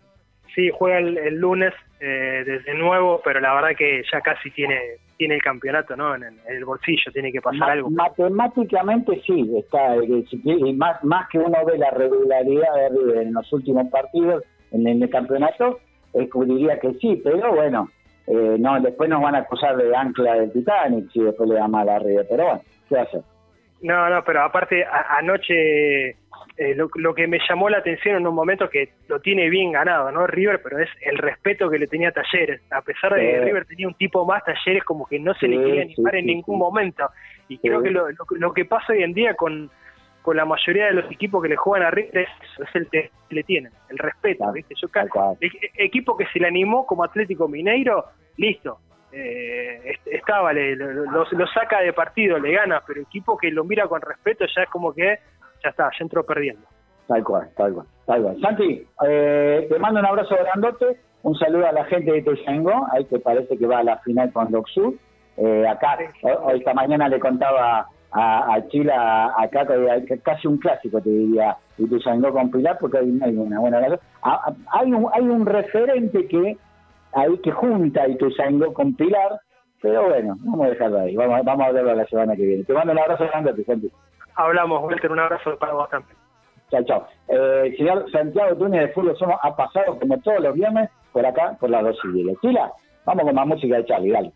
Sí, 0.54 0.70
juega 0.72 0.98
el, 0.98 1.36
lunes 1.36 1.72
eh, 2.00 2.42
desde 2.44 2.74
nuevo, 2.74 3.20
pero 3.24 3.40
la 3.40 3.54
verdad 3.54 3.76
que 3.76 4.02
ya 4.10 4.20
casi 4.20 4.50
tiene 4.50 4.78
tiene 5.16 5.36
el 5.36 5.42
campeonato 5.42 5.96
no 5.96 6.14
en, 6.14 6.24
el 6.48 6.64
bolsillo, 6.64 7.12
tiene 7.12 7.32
que 7.32 7.40
pasar 7.40 7.70
algo. 7.70 7.90
Matemáticamente 7.90 9.20
sí, 9.26 9.50
está 9.56 9.96
y 9.96 10.72
más, 10.74 11.02
más 11.04 11.28
que 11.28 11.38
uno 11.38 11.58
ve 11.64 11.78
la 11.78 11.90
regularidad 11.90 12.90
de 12.90 13.22
en 13.22 13.34
los 13.34 13.52
últimos 13.52 13.88
partidos 13.90 14.44
en, 14.70 14.86
el 14.86 15.10
campeonato, 15.10 15.80
eh, 16.14 16.28
diría 16.46 16.78
que 16.78 16.94
sí, 16.94 17.20
pero 17.22 17.54
bueno, 17.54 17.90
eh, 18.26 18.56
no 18.58 18.80
después 18.80 19.08
nos 19.08 19.22
van 19.22 19.34
a 19.34 19.38
acusar 19.38 19.76
de 19.76 19.94
ancla 19.94 20.34
del 20.34 20.52
Titanic 20.52 21.10
si 21.12 21.20
después 21.20 21.48
le 21.48 21.56
da 21.56 21.68
mal 21.68 21.88
a 21.88 21.98
River, 21.98 22.26
pero 22.28 22.44
bueno, 22.44 22.60
¿qué 22.88 22.98
a 22.98 23.02
hacer? 23.02 23.22
No, 23.82 24.08
no, 24.08 24.22
pero 24.24 24.42
aparte 24.42 24.84
anoche 25.18 26.16
eh, 26.56 26.74
lo, 26.74 27.14
que 27.14 27.26
me 27.26 27.38
llamó 27.48 27.70
la 27.70 27.78
atención 27.78 28.16
en 28.16 28.26
un 28.26 28.34
momento 28.34 28.68
que 28.68 28.90
lo 29.08 29.20
tiene 29.20 29.48
bien 29.48 29.72
ganado, 29.72 30.10
¿no? 30.12 30.26
River, 30.26 30.60
pero 30.62 30.78
es 30.78 30.88
el 31.00 31.16
respeto 31.16 31.70
que 31.70 31.78
le 31.78 31.86
tenía 31.86 32.10
a 32.10 32.12
Talleres. 32.12 32.60
A 32.70 32.82
pesar 32.82 33.14
de 33.14 33.20
que 33.20 33.40
River 33.40 33.64
tenía 33.64 33.88
un 33.88 33.94
tipo 33.94 34.24
más, 34.26 34.44
Talleres 34.44 34.84
como 34.84 35.06
que 35.06 35.18
no 35.18 35.34
se 35.34 35.48
le 35.48 35.56
quería 35.58 35.82
animar 35.82 36.16
en 36.16 36.26
ningún 36.26 36.58
momento. 36.58 37.08
Y 37.48 37.58
creo 37.58 37.82
que 37.82 37.90
lo, 37.90 38.06
lo, 38.30 38.52
que 38.52 38.64
pasa 38.66 38.92
hoy 38.92 39.02
en 39.02 39.14
día 39.14 39.34
con, 39.34 39.70
con 40.20 40.36
la 40.36 40.44
mayoría 40.44 40.86
de 40.86 40.92
los 40.92 41.10
equipos 41.10 41.42
que 41.42 41.48
le 41.48 41.56
juegan 41.56 41.86
a 41.86 41.90
River 41.90 42.18
es, 42.18 42.74
el 42.74 42.88
que 42.88 43.10
le 43.30 43.42
tienen, 43.44 43.72
el 43.88 43.98
respeto, 43.98 44.50
¿viste? 44.52 44.74
Yo, 44.80 44.88
el, 45.40 45.50
equipo 45.76 46.16
que 46.16 46.26
se 46.26 46.38
le 46.38 46.48
animó 46.48 46.86
como 46.86 47.02
Atlético 47.02 47.48
Mineiro, 47.48 48.04
listo, 48.36 48.78
eh, 49.10 49.96
estaba, 50.06 50.52
le, 50.52 50.76
lo, 50.76 51.46
saca 51.52 51.80
de 51.80 51.92
partido, 51.92 52.38
le 52.38 52.52
gana, 52.52 52.82
pero 52.86 53.00
equipo 53.00 53.36
que 53.36 53.50
lo 53.50 53.64
mira 53.64 53.86
con 53.86 54.00
respeto 54.00 54.46
ya 54.54 54.62
es 54.62 54.68
como 54.70 54.94
que 54.94 55.18
ya 55.62 55.70
está, 55.70 55.90
ya 55.98 56.02
entró 56.02 56.24
perdiendo. 56.24 56.66
Tal 57.08 57.24
cual, 57.24 57.48
tal 57.56 57.74
cual, 57.74 57.86
tal 58.06 58.22
cual. 58.22 58.40
Santi, 58.40 58.86
eh, 59.06 59.66
te 59.68 59.78
mando 59.78 60.00
un 60.00 60.06
abrazo 60.06 60.36
grandote, 60.36 60.98
un 61.22 61.34
saludo 61.36 61.66
a 61.66 61.72
la 61.72 61.84
gente 61.84 62.12
de 62.12 62.22
Teyengo, 62.22 62.86
ahí 62.92 63.04
que 63.06 63.18
parece 63.18 63.56
que 63.56 63.66
va 63.66 63.78
a 63.78 63.84
la 63.84 63.98
final 63.98 64.32
con 64.32 64.50
Doxu. 64.50 64.96
Eh, 65.36 65.66
acá, 65.66 65.98
hoy, 66.44 66.58
esta 66.58 66.74
mañana 66.74 67.08
le 67.08 67.18
contaba 67.18 67.86
a, 68.12 68.54
a 68.54 68.68
Chile, 68.68 68.92
acá 68.92 69.66
casi 70.22 70.46
un 70.46 70.58
clásico 70.58 71.00
te 71.00 71.10
diría, 71.10 71.56
y 71.78 71.86
Teyengo 71.86 72.32
con 72.32 72.50
Pilar, 72.50 72.78
porque 72.80 72.98
hay, 72.98 73.08
una 73.08 73.60
buena 73.60 73.80
razón. 73.80 74.00
Hay 74.72 74.92
un, 74.92 75.08
hay 75.12 75.22
un 75.22 75.46
referente 75.46 76.26
que 76.28 76.56
ahí 77.12 77.38
que 77.38 77.50
junta 77.52 78.08
y 78.08 78.12
Ituzaingó 78.12 78.72
con 78.72 78.94
Pilar, 78.94 79.40
pero 79.80 80.08
bueno, 80.08 80.36
vamos 80.40 80.66
a 80.66 80.70
dejarlo 80.70 81.00
ahí, 81.00 81.16
vamos, 81.16 81.40
vamos 81.44 81.66
a 81.66 81.72
verlo 81.72 81.94
la 81.94 82.06
semana 82.06 82.36
que 82.36 82.46
viene. 82.46 82.64
Te 82.64 82.72
mando 82.72 82.92
un 82.92 82.98
abrazo 82.98 83.26
grande, 83.26 83.64
Santi. 83.64 83.90
Hablamos, 84.34 84.82
Walter, 84.82 85.12
un 85.12 85.20
abrazo 85.20 85.56
para 85.58 85.72
vos 85.72 85.88
también. 85.90 86.16
Chao, 86.70 86.84
chao. 86.84 87.06
Eh, 87.28 87.76
Santiago 88.10 88.56
Túnez 88.56 88.80
de 88.80 88.88
Fútbol 88.94 89.16
Somos 89.18 89.36
ha 89.42 89.54
pasado 89.54 89.98
como 89.98 90.18
todos 90.20 90.40
los 90.40 90.54
viernes 90.54 90.88
por 91.12 91.24
acá, 91.26 91.56
por 91.60 91.68
las 91.68 91.82
dos 91.82 91.98
y 92.04 92.36
Chila, 92.40 92.72
vamos 93.04 93.24
con 93.24 93.34
más 93.34 93.46
música 93.46 93.76
de 93.76 93.84
Charlie, 93.84 94.12
dale. 94.12 94.32